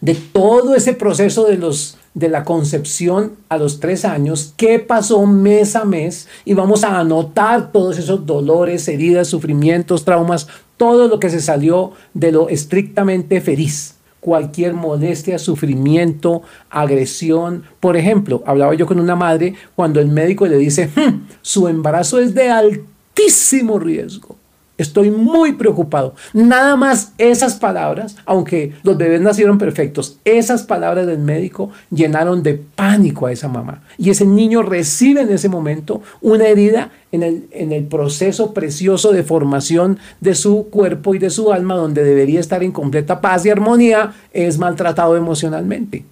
de 0.02 0.16
todo 0.16 0.76
ese 0.76 0.94
proceso 0.94 1.46
de 1.46 1.58
los 1.58 1.98
de 2.16 2.30
la 2.30 2.46
concepción 2.46 3.34
a 3.50 3.58
los 3.58 3.82
tres 3.82 4.06
años, 4.06 4.54
qué 4.56 4.80
pasó 4.80 5.26
mes 5.26 5.76
a 5.76 5.84
mes 5.84 6.30
y 6.46 6.54
vamos 6.54 6.86
a 6.86 6.98
anotar 6.98 7.74
todos 7.74 8.00
esos 8.00 8.26
dolores, 8.26 8.88
heridas, 8.88 9.28
sufrimientos, 9.28 10.06
traumas, 10.06 10.48
todo 10.78 11.10
lo 11.10 11.20
que 11.20 11.30
se 11.30 11.42
salió 11.42 11.92
de 12.14 12.32
lo 12.32 12.48
estrictamente 12.48 13.42
feliz. 13.42 13.95
Cualquier 14.26 14.74
molestia, 14.74 15.38
sufrimiento, 15.38 16.42
agresión. 16.72 17.62
Por 17.80 17.96
ejemplo, 17.96 18.42
hablaba 18.48 18.74
yo 18.74 18.88
con 18.88 19.00
una 19.00 19.16
madre 19.16 19.54
cuando 19.76 20.00
el 20.00 20.08
médico 20.08 20.48
le 20.48 20.58
dice, 20.58 20.90
hmm, 20.96 21.28
su 21.44 21.68
embarazo 21.68 22.20
es 22.20 22.34
de 22.34 22.50
altísimo 22.50 23.78
riesgo. 23.78 24.36
Estoy 24.78 25.10
muy 25.10 25.54
preocupado. 25.54 26.16
Nada 26.34 26.76
más 26.76 27.14
esas 27.18 27.56
palabras, 27.56 28.18
aunque 28.26 28.74
los 28.84 28.98
bebés 28.98 29.22
nacieron 29.22 29.58
perfectos, 29.58 30.20
esas 30.26 30.64
palabras 30.64 31.08
del 31.08 31.20
médico 31.20 31.70
llenaron 31.92 32.44
de 32.44 32.56
pánico 32.56 33.28
a 33.28 33.32
esa 33.32 33.48
mamá. 33.48 33.84
Y 33.98 34.10
ese 34.10 34.26
niño 34.26 34.64
recibe 34.64 35.22
en 35.22 35.32
ese 35.32 35.48
momento 35.48 36.02
una 36.22 36.48
herida 36.48 36.92
en 37.14 37.24
el, 37.24 37.48
en 37.52 37.72
el 37.72 37.86
proceso 37.86 38.54
precioso 38.54 39.14
de 39.14 39.24
formación 39.24 39.98
de 40.20 40.36
su 40.36 40.68
cuerpo 40.70 41.16
y 41.16 41.20
de 41.20 41.30
su 41.30 41.54
alma, 41.54 41.76
donde 41.76 42.04
debería 42.04 42.42
estar 42.42 42.62
en 42.62 42.74
completa 42.74 43.22
paz 43.22 43.46
y 43.46 43.52
armonía, 43.52 44.14
es 44.34 44.58
maltratado 44.58 45.16
emocionalmente. 45.16 46.04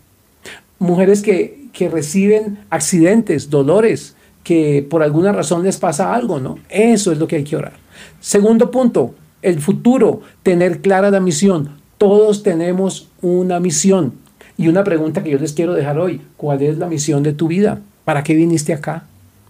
Mujeres 0.79 1.21
que, 1.21 1.67
que 1.73 1.89
reciben 1.89 2.59
accidentes, 2.69 3.49
dolores, 3.49 4.15
que 4.43 4.85
por 4.87 5.03
alguna 5.03 5.31
razón 5.31 5.63
les 5.63 5.77
pasa 5.77 6.13
algo, 6.13 6.39
¿no? 6.39 6.59
Eso 6.69 7.11
es 7.11 7.17
lo 7.17 7.27
que 7.27 7.37
hay 7.37 7.43
que 7.43 7.55
orar. 7.55 7.73
Segundo 8.19 8.71
punto, 8.71 9.15
el 9.41 9.59
futuro, 9.59 10.21
tener 10.43 10.81
clara 10.81 11.11
la 11.11 11.19
misión. 11.19 11.69
Todos 11.97 12.43
tenemos 12.43 13.09
una 13.21 13.59
misión. 13.59 14.13
Y 14.57 14.67
una 14.67 14.83
pregunta 14.83 15.23
que 15.23 15.31
yo 15.31 15.39
les 15.39 15.53
quiero 15.53 15.73
dejar 15.73 15.97
hoy, 15.97 16.21
¿cuál 16.37 16.61
es 16.61 16.77
la 16.77 16.87
misión 16.87 17.23
de 17.23 17.33
tu 17.33 17.47
vida? 17.47 17.79
¿Para 18.05 18.23
qué 18.23 18.35
viniste 18.35 18.73
acá? 18.73 19.05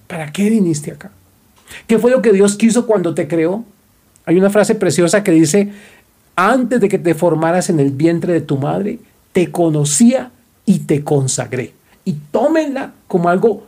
¿Para 0.08 0.32
qué 0.32 0.49
viniste 0.49 0.91
acá? 0.91 1.12
¿Qué 1.88 1.99
fue 1.99 2.12
lo 2.12 2.21
que 2.21 2.32
Dios 2.32 2.56
quiso 2.56 2.86
cuando 2.86 3.13
te 3.13 3.27
creó? 3.27 3.63
Hay 4.25 4.38
una 4.38 4.49
frase 4.49 4.75
preciosa 4.75 5.23
que 5.23 5.32
dice, 5.32 5.71
antes 6.36 6.79
de 6.79 6.89
que 6.89 6.99
te 6.99 7.15
formaras 7.15 7.69
en 7.69 7.79
el 7.79 7.91
vientre 7.91 8.34
de 8.34 8.41
tu 8.41 8.58
madre, 8.58 8.99
te 9.34 9.51
conocía 9.51 10.32
y 10.65 10.79
te 10.79 11.03
consagré. 11.03 11.73
Y 12.06 12.13
tómenla 12.32 12.93
como 13.08 13.29
algo 13.29 13.63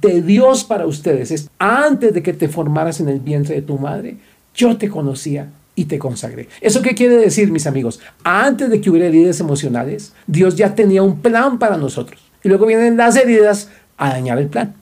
de 0.00 0.22
Dios 0.22 0.64
para 0.64 0.86
ustedes 0.86 1.30
es 1.30 1.50
antes 1.58 2.12
de 2.12 2.22
que 2.22 2.32
te 2.32 2.48
formaras 2.48 3.00
en 3.00 3.08
el 3.08 3.20
vientre 3.20 3.54
de 3.54 3.62
tu 3.62 3.78
madre, 3.78 4.16
yo 4.54 4.76
te 4.76 4.88
conocía 4.88 5.48
y 5.74 5.86
te 5.86 5.98
consagré. 5.98 6.48
¿Eso 6.60 6.82
qué 6.82 6.94
quiere 6.94 7.16
decir, 7.16 7.50
mis 7.50 7.66
amigos? 7.66 8.00
Antes 8.24 8.68
de 8.70 8.80
que 8.80 8.90
hubiera 8.90 9.08
heridas 9.08 9.40
emocionales, 9.40 10.12
Dios 10.26 10.56
ya 10.56 10.74
tenía 10.74 11.02
un 11.02 11.20
plan 11.20 11.58
para 11.58 11.76
nosotros. 11.76 12.20
Y 12.44 12.48
luego 12.48 12.66
vienen 12.66 12.96
las 12.96 13.16
heridas 13.16 13.70
a 13.96 14.10
dañar 14.10 14.38
el 14.38 14.48
plan. 14.48 14.74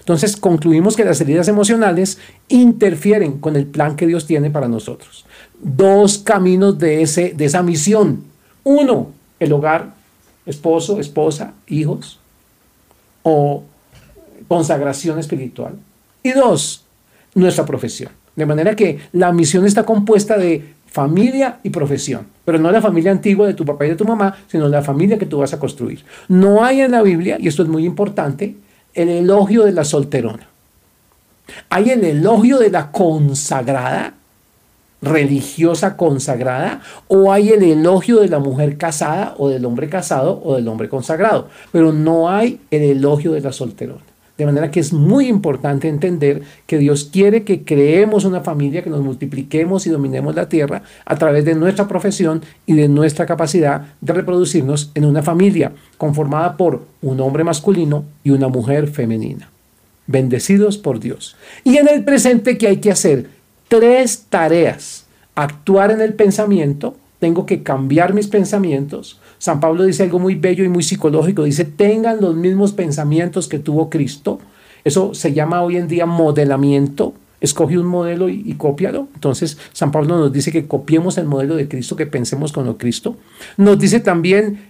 Entonces 0.00 0.38
concluimos 0.38 0.96
que 0.96 1.04
las 1.04 1.20
heridas 1.20 1.48
emocionales 1.48 2.18
interfieren 2.48 3.38
con 3.38 3.56
el 3.56 3.66
plan 3.66 3.96
que 3.96 4.06
Dios 4.06 4.26
tiene 4.26 4.50
para 4.50 4.68
nosotros. 4.68 5.26
Dos 5.60 6.18
caminos 6.18 6.78
de, 6.78 7.02
ese, 7.02 7.34
de 7.36 7.44
esa 7.44 7.62
misión. 7.62 8.24
Uno, 8.64 9.10
el 9.38 9.52
hogar, 9.52 9.92
esposo, 10.46 10.98
esposa, 10.98 11.52
hijos. 11.66 12.18
O 13.22 13.64
consagración 14.46 15.18
espiritual. 15.18 15.74
Y 16.22 16.32
dos, 16.32 16.84
nuestra 17.34 17.64
profesión. 17.64 18.12
De 18.36 18.46
manera 18.46 18.76
que 18.76 19.00
la 19.12 19.32
misión 19.32 19.66
está 19.66 19.84
compuesta 19.84 20.38
de 20.38 20.74
familia 20.86 21.58
y 21.62 21.70
profesión, 21.70 22.26
pero 22.44 22.58
no 22.58 22.70
la 22.70 22.80
familia 22.80 23.10
antigua 23.10 23.46
de 23.46 23.54
tu 23.54 23.64
papá 23.64 23.86
y 23.86 23.90
de 23.90 23.96
tu 23.96 24.04
mamá, 24.04 24.36
sino 24.46 24.68
la 24.68 24.82
familia 24.82 25.18
que 25.18 25.26
tú 25.26 25.38
vas 25.38 25.52
a 25.52 25.58
construir. 25.58 26.04
No 26.28 26.64
hay 26.64 26.80
en 26.80 26.92
la 26.92 27.02
Biblia, 27.02 27.36
y 27.38 27.48
esto 27.48 27.62
es 27.62 27.68
muy 27.68 27.84
importante, 27.84 28.56
el 28.94 29.08
elogio 29.08 29.64
de 29.64 29.72
la 29.72 29.84
solterona. 29.84 30.48
Hay 31.68 31.90
el 31.90 32.04
elogio 32.04 32.58
de 32.58 32.70
la 32.70 32.90
consagrada, 32.90 34.14
religiosa 35.00 35.96
consagrada, 35.96 36.80
o 37.06 37.32
hay 37.32 37.50
el 37.50 37.62
elogio 37.62 38.20
de 38.20 38.28
la 38.28 38.38
mujer 38.38 38.78
casada, 38.78 39.34
o 39.38 39.48
del 39.48 39.64
hombre 39.64 39.88
casado, 39.88 40.40
o 40.44 40.56
del 40.56 40.68
hombre 40.68 40.88
consagrado, 40.88 41.48
pero 41.70 41.92
no 41.92 42.30
hay 42.30 42.60
el 42.70 42.82
elogio 42.82 43.32
de 43.32 43.40
la 43.40 43.52
solterona. 43.52 44.07
De 44.38 44.46
manera 44.46 44.70
que 44.70 44.78
es 44.78 44.92
muy 44.92 45.26
importante 45.26 45.88
entender 45.88 46.42
que 46.66 46.78
Dios 46.78 47.10
quiere 47.12 47.42
que 47.42 47.64
creemos 47.64 48.24
una 48.24 48.40
familia, 48.40 48.84
que 48.84 48.88
nos 48.90 49.02
multipliquemos 49.02 49.84
y 49.84 49.90
dominemos 49.90 50.36
la 50.36 50.48
tierra 50.48 50.82
a 51.04 51.16
través 51.16 51.44
de 51.44 51.56
nuestra 51.56 51.88
profesión 51.88 52.42
y 52.64 52.74
de 52.74 52.86
nuestra 52.86 53.26
capacidad 53.26 53.88
de 54.00 54.12
reproducirnos 54.12 54.92
en 54.94 55.06
una 55.06 55.24
familia 55.24 55.72
conformada 55.96 56.56
por 56.56 56.86
un 57.02 57.20
hombre 57.20 57.42
masculino 57.42 58.04
y 58.22 58.30
una 58.30 58.46
mujer 58.46 58.86
femenina. 58.86 59.50
Bendecidos 60.06 60.78
por 60.78 61.00
Dios. 61.00 61.34
Y 61.64 61.78
en 61.78 61.88
el 61.88 62.04
presente, 62.04 62.56
¿qué 62.56 62.68
hay 62.68 62.76
que 62.76 62.92
hacer? 62.92 63.26
Tres 63.66 64.26
tareas. 64.30 65.06
Actuar 65.34 65.90
en 65.90 66.00
el 66.00 66.14
pensamiento, 66.14 66.96
tengo 67.18 67.44
que 67.44 67.64
cambiar 67.64 68.14
mis 68.14 68.28
pensamientos, 68.28 69.20
San 69.38 69.60
Pablo 69.60 69.84
dice 69.84 70.02
algo 70.02 70.18
muy 70.18 70.34
bello 70.34 70.64
y 70.64 70.68
muy 70.68 70.82
psicológico. 70.82 71.44
Dice, 71.44 71.64
tengan 71.64 72.20
los 72.20 72.34
mismos 72.34 72.72
pensamientos 72.72 73.48
que 73.48 73.58
tuvo 73.58 73.88
Cristo. 73.88 74.40
Eso 74.84 75.14
se 75.14 75.32
llama 75.32 75.62
hoy 75.62 75.76
en 75.76 75.88
día 75.88 76.06
modelamiento. 76.06 77.14
Escoge 77.40 77.78
un 77.78 77.86
modelo 77.86 78.28
y, 78.28 78.42
y 78.44 78.54
cópialo. 78.54 79.08
Entonces, 79.14 79.58
San 79.72 79.92
Pablo 79.92 80.18
nos 80.18 80.32
dice 80.32 80.50
que 80.50 80.66
copiemos 80.66 81.18
el 81.18 81.26
modelo 81.26 81.54
de 81.54 81.68
Cristo, 81.68 81.94
que 81.94 82.06
pensemos 82.06 82.52
con 82.52 82.66
lo 82.66 82.78
Cristo. 82.78 83.16
Nos 83.56 83.78
dice 83.78 84.00
también 84.00 84.67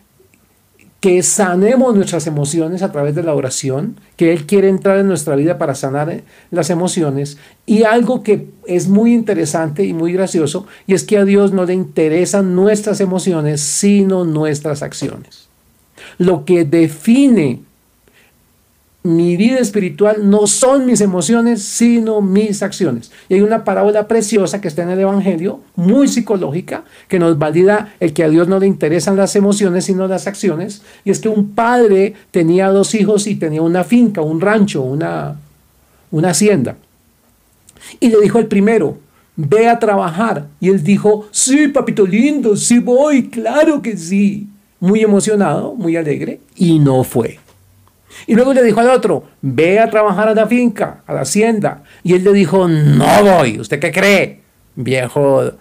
que 1.01 1.23
sanemos 1.23 1.95
nuestras 1.95 2.27
emociones 2.27 2.83
a 2.83 2.91
través 2.91 3.15
de 3.15 3.23
la 3.23 3.35
oración, 3.35 4.01
que 4.17 4.33
Él 4.33 4.47
quiere 4.47 4.69
entrar 4.69 4.99
en 4.99 5.07
nuestra 5.07 5.37
vida 5.37 5.57
para 5.57 5.77
sanar 5.77 6.11
eh, 6.11 6.25
las 6.51 6.71
emociones. 6.71 7.39
Y 7.67 7.85
algo 7.85 8.25
que 8.25 8.49
es 8.67 8.89
muy 8.89 9.15
interesante 9.15 9.85
y 9.85 9.93
muy 9.93 10.13
gracioso, 10.13 10.67
y 10.87 10.95
es 10.95 11.05
que 11.05 11.19
a 11.19 11.25
Dios 11.25 11.53
no 11.53 11.65
le 11.65 11.75
interesan 11.75 12.57
nuestras 12.57 13.01
emociones, 13.01 13.61
sino 13.61 14.25
nuestras 14.25 14.83
acciones. 14.83 15.49
Lo 16.19 16.45
que 16.45 16.65
define 16.65 17.63
mi 19.09 19.39
vida 19.39 19.59
espiritual 19.59 20.29
no 20.29 20.47
son 20.47 20.85
mis 20.85 21.01
emociones, 21.01 21.63
sino 21.63 22.21
mis 22.21 22.63
acciones. 22.63 23.11
Y 23.31 23.35
hay 23.35 23.41
una 23.41 23.65
parábola 23.65 24.07
preciosa 24.07 24.61
que 24.61 24.69
está 24.69 24.83
en 24.83 24.91
el 24.91 25.01
Evangelio, 25.01 25.61
muy 25.77 26.09
psicológica, 26.09 26.85
que 27.09 27.19
nos 27.19 27.39
valida 27.39 27.95
el 28.01 28.13
que 28.13 28.25
a 28.25 28.29
Dios 28.29 28.49
no 28.49 28.59
le 28.59 28.67
interesan 28.67 29.17
las 29.17 29.35
emociones, 29.35 29.87
sino 29.87 30.07
las 30.09 30.27
acciones. 30.27 30.83
Y 31.05 31.11
es 31.11 31.21
que 31.21 31.31
un 31.31 31.55
padre 31.55 32.15
tenía 32.31 32.69
dos 32.69 32.95
hijos 32.95 33.27
y 33.27 33.37
tenía 33.37 33.63
una 33.63 33.83
finca, 33.83 34.21
un 34.21 34.43
rancho, 34.43 34.83
una, 34.83 35.37
una 36.11 36.31
hacienda. 36.31 36.77
Y 38.01 38.11
le 38.11 38.21
dijo 38.21 38.37
al 38.37 38.47
primero, 38.47 38.99
ve 39.37 39.69
a 39.69 39.79
trabajar. 39.79 40.49
Y 40.61 40.69
él 40.69 40.85
dijo, 40.85 41.29
sí, 41.31 41.69
papito 41.69 42.07
lindo, 42.07 42.57
sí 42.57 42.79
voy, 42.79 43.29
claro 43.29 43.81
que 43.81 43.97
sí. 43.97 44.49
Muy 44.81 45.01
emocionado, 45.01 45.75
muy 45.75 45.97
alegre, 45.97 46.41
y 46.55 46.79
no 46.79 47.03
fue. 47.05 47.39
Y 48.29 48.35
luego 48.35 48.53
le 48.53 48.63
dijo 48.63 48.79
al 48.81 48.91
otro, 48.91 49.25
ve 49.41 49.79
a 49.79 49.89
trabajar 49.89 50.29
a 50.29 50.35
la 50.35 50.47
finca, 50.47 51.01
a 51.07 51.15
la 51.15 51.23
hacienda. 51.23 51.83
Y 52.03 52.13
él 52.13 52.25
le 52.25 52.35
dijo, 52.35 52.69
no 52.69 53.25
voy. 53.25 53.59
¿Usted 53.59 53.81
qué 53.81 53.91
cree? 53.91 54.43
Viejo 54.77 55.53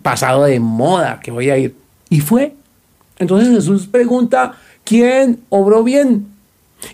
pasado 0.00 0.44
de 0.44 0.58
moda 0.58 1.20
que 1.22 1.30
voy 1.30 1.50
a 1.50 1.58
ir. 1.58 1.76
Y 2.08 2.20
fue. 2.20 2.54
Entonces 3.18 3.54
Jesús 3.54 3.86
pregunta, 3.86 4.54
¿quién 4.84 5.40
obró 5.50 5.84
bien? 5.84 6.28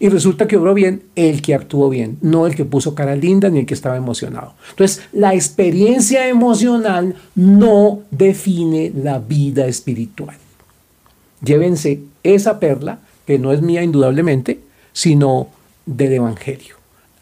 Y 0.00 0.08
resulta 0.08 0.48
que 0.48 0.56
obró 0.56 0.74
bien 0.74 1.04
el 1.14 1.42
que 1.42 1.54
actuó 1.54 1.88
bien, 1.90 2.18
no 2.20 2.48
el 2.48 2.56
que 2.56 2.64
puso 2.64 2.96
cara 2.96 3.14
linda 3.14 3.50
ni 3.50 3.60
el 3.60 3.66
que 3.66 3.74
estaba 3.74 3.96
emocionado. 3.96 4.54
Entonces, 4.70 5.04
la 5.12 5.32
experiencia 5.34 6.26
emocional 6.26 7.14
no 7.36 8.00
define 8.10 8.90
la 8.96 9.20
vida 9.20 9.66
espiritual. 9.66 10.36
Llévense 11.44 12.00
esa 12.24 12.58
perla, 12.58 12.98
que 13.26 13.38
no 13.38 13.52
es 13.52 13.62
mía 13.62 13.84
indudablemente, 13.84 14.63
sino 14.94 15.48
del 15.84 16.14
Evangelio. 16.14 16.76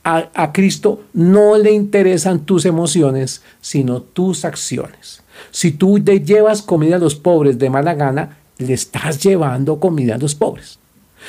A, 0.04 0.52
Cristo 0.52 1.02
no 1.12 1.56
le 1.56 1.72
interesan 1.72 2.40
tus 2.40 2.64
emociones, 2.64 3.42
sino 3.60 4.02
tus 4.02 4.44
acciones. 4.44 5.22
Si 5.52 5.70
tú 5.72 5.98
le 5.98 6.20
llevas 6.20 6.60
comida 6.60 6.96
a 6.96 6.98
los 6.98 7.14
pobres 7.14 7.58
de 7.58 7.70
mala 7.70 7.94
gana, 7.94 8.36
le 8.58 8.74
estás 8.74 9.22
llevando 9.22 9.78
comida 9.78 10.16
a 10.16 10.18
los 10.18 10.34
pobres. 10.34 10.78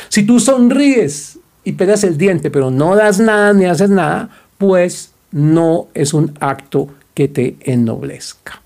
Si 0.10 0.24
tú 0.24 0.40
sonríes 0.40 1.38
y 1.64 1.74
pegas 1.74 2.04
el 2.04 2.18
diente, 2.18 2.50
pero 2.50 2.72
no 2.72 2.96
das 2.96 3.20
nada 3.20 3.54
ni 3.54 3.66
haces 3.66 3.92
nada, 3.92 4.30
pues 4.58 5.12
no 5.32 5.88
es 5.94 6.14
un 6.16 6.36
acto 6.40 6.90
que 7.14 7.28
te 7.28 7.58
ennoblezca. 7.62 8.62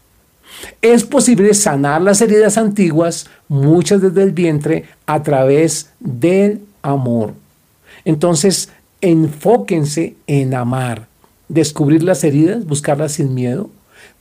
Es 0.81 1.03
posible 1.03 1.53
sanar 1.53 2.01
las 2.01 2.21
heridas 2.21 2.57
antiguas, 2.57 3.27
muchas 3.49 4.01
desde 4.01 4.23
el 4.23 4.31
vientre, 4.31 4.85
a 5.05 5.21
través 5.21 5.91
del 5.99 6.61
amor 6.81 7.33
entonces, 8.07 8.69
enfóquense 9.01 10.15
en 10.27 10.53
amar, 10.53 11.09
descubrir 11.49 12.03
las 12.03 12.23
heridas, 12.23 12.65
buscarlas 12.65 13.11
sin 13.11 13.33
miedo, 13.33 13.69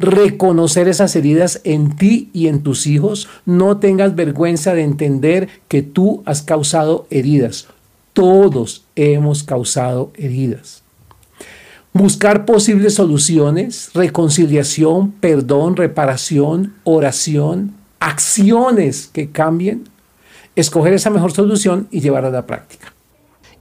reconocer 0.00 0.88
esas 0.88 1.14
heridas 1.14 1.60
en 1.62 1.94
ti 1.94 2.28
y 2.32 2.48
en 2.48 2.64
tus 2.64 2.88
hijos. 2.88 3.28
No 3.44 3.76
tengas 3.76 4.16
vergüenza 4.16 4.74
de 4.74 4.82
entender 4.82 5.48
que 5.68 5.82
tú 5.82 6.24
has 6.26 6.42
causado 6.42 7.06
heridas. 7.10 7.68
Todos 8.12 8.84
hemos 8.96 9.44
causado 9.44 10.10
heridas. 10.16 10.82
Buscar 11.92 12.44
posibles 12.44 12.94
soluciones, 12.94 13.90
reconciliación, 13.94 15.12
perdón, 15.12 15.76
reparación, 15.76 16.74
oración, 16.82 17.76
acciones 18.00 19.08
que 19.12 19.30
cambien. 19.30 19.84
Escoger 20.56 20.92
esa 20.92 21.10
mejor 21.10 21.30
solución 21.30 21.86
y 21.92 22.00
llevarla 22.00 22.30
a 22.30 22.32
la 22.32 22.46
práctica. 22.46 22.95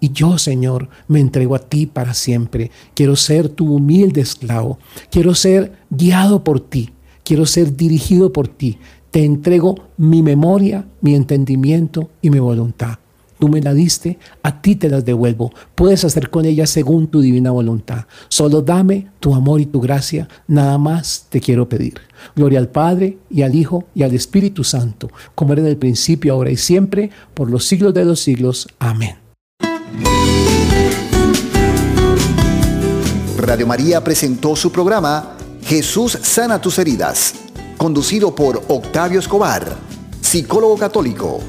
Y 0.05 0.11
yo, 0.11 0.37
Señor, 0.37 0.89
me 1.07 1.19
entrego 1.19 1.55
a 1.55 1.59
ti 1.59 1.87
para 1.87 2.13
siempre. 2.13 2.69
Quiero 2.93 3.15
ser 3.15 3.49
tu 3.49 3.73
humilde 3.73 4.21
esclavo. 4.21 4.77
Quiero 5.09 5.33
ser 5.33 5.79
guiado 5.89 6.43
por 6.43 6.59
ti. 6.59 6.91
Quiero 7.23 7.47
ser 7.47 7.75
dirigido 7.75 8.31
por 8.31 8.47
ti. 8.47 8.77
Te 9.09 9.25
entrego 9.25 9.79
mi 9.97 10.21
memoria, 10.21 10.85
mi 11.01 11.15
entendimiento 11.15 12.11
y 12.21 12.29
mi 12.29 12.37
voluntad. 12.37 12.99
Tú 13.39 13.49
me 13.49 13.63
la 13.63 13.73
diste, 13.73 14.19
a 14.43 14.61
ti 14.61 14.75
te 14.75 14.89
las 14.89 15.05
devuelvo. 15.05 15.51
Puedes 15.73 16.05
hacer 16.05 16.29
con 16.29 16.45
ella 16.45 16.67
según 16.67 17.07
tu 17.07 17.19
divina 17.19 17.49
voluntad. 17.49 18.05
Solo 18.27 18.61
dame 18.61 19.07
tu 19.19 19.33
amor 19.33 19.59
y 19.59 19.65
tu 19.65 19.81
gracia, 19.81 20.29
nada 20.47 20.77
más 20.77 21.25
te 21.29 21.41
quiero 21.41 21.67
pedir. 21.67 21.95
Gloria 22.35 22.59
al 22.59 22.69
Padre 22.69 23.17
y 23.31 23.41
al 23.41 23.55
Hijo 23.55 23.85
y 23.95 24.03
al 24.03 24.13
Espíritu 24.13 24.63
Santo, 24.63 25.09
como 25.33 25.53
era 25.53 25.63
en 25.63 25.67
el 25.67 25.77
principio, 25.77 26.33
ahora 26.33 26.51
y 26.51 26.57
siempre, 26.57 27.09
por 27.33 27.49
los 27.49 27.65
siglos 27.65 27.95
de 27.95 28.05
los 28.05 28.19
siglos. 28.19 28.67
Amén. 28.77 29.24
Radio 33.37 33.67
María 33.67 34.03
presentó 34.03 34.55
su 34.55 34.71
programa 34.71 35.35
Jesús 35.63 36.17
sana 36.21 36.59
tus 36.59 36.79
heridas, 36.79 37.33
conducido 37.77 38.33
por 38.33 38.63
Octavio 38.67 39.19
Escobar, 39.19 39.75
psicólogo 40.21 40.77
católico 40.77 41.41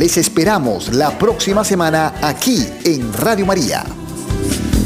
les 0.00 0.16
esperamos 0.16 0.94
la 0.94 1.18
próxima 1.18 1.62
semana 1.62 2.14
aquí 2.22 2.66
en 2.84 3.12
Radio 3.12 3.44
María. 3.44 3.84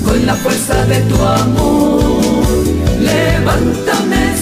Con 0.05 0.27
la 0.27 0.35
fuerza 0.35 0.85
de 0.87 1.01
tu 1.03 1.15
amor, 1.23 2.21
levántame. 3.01 4.34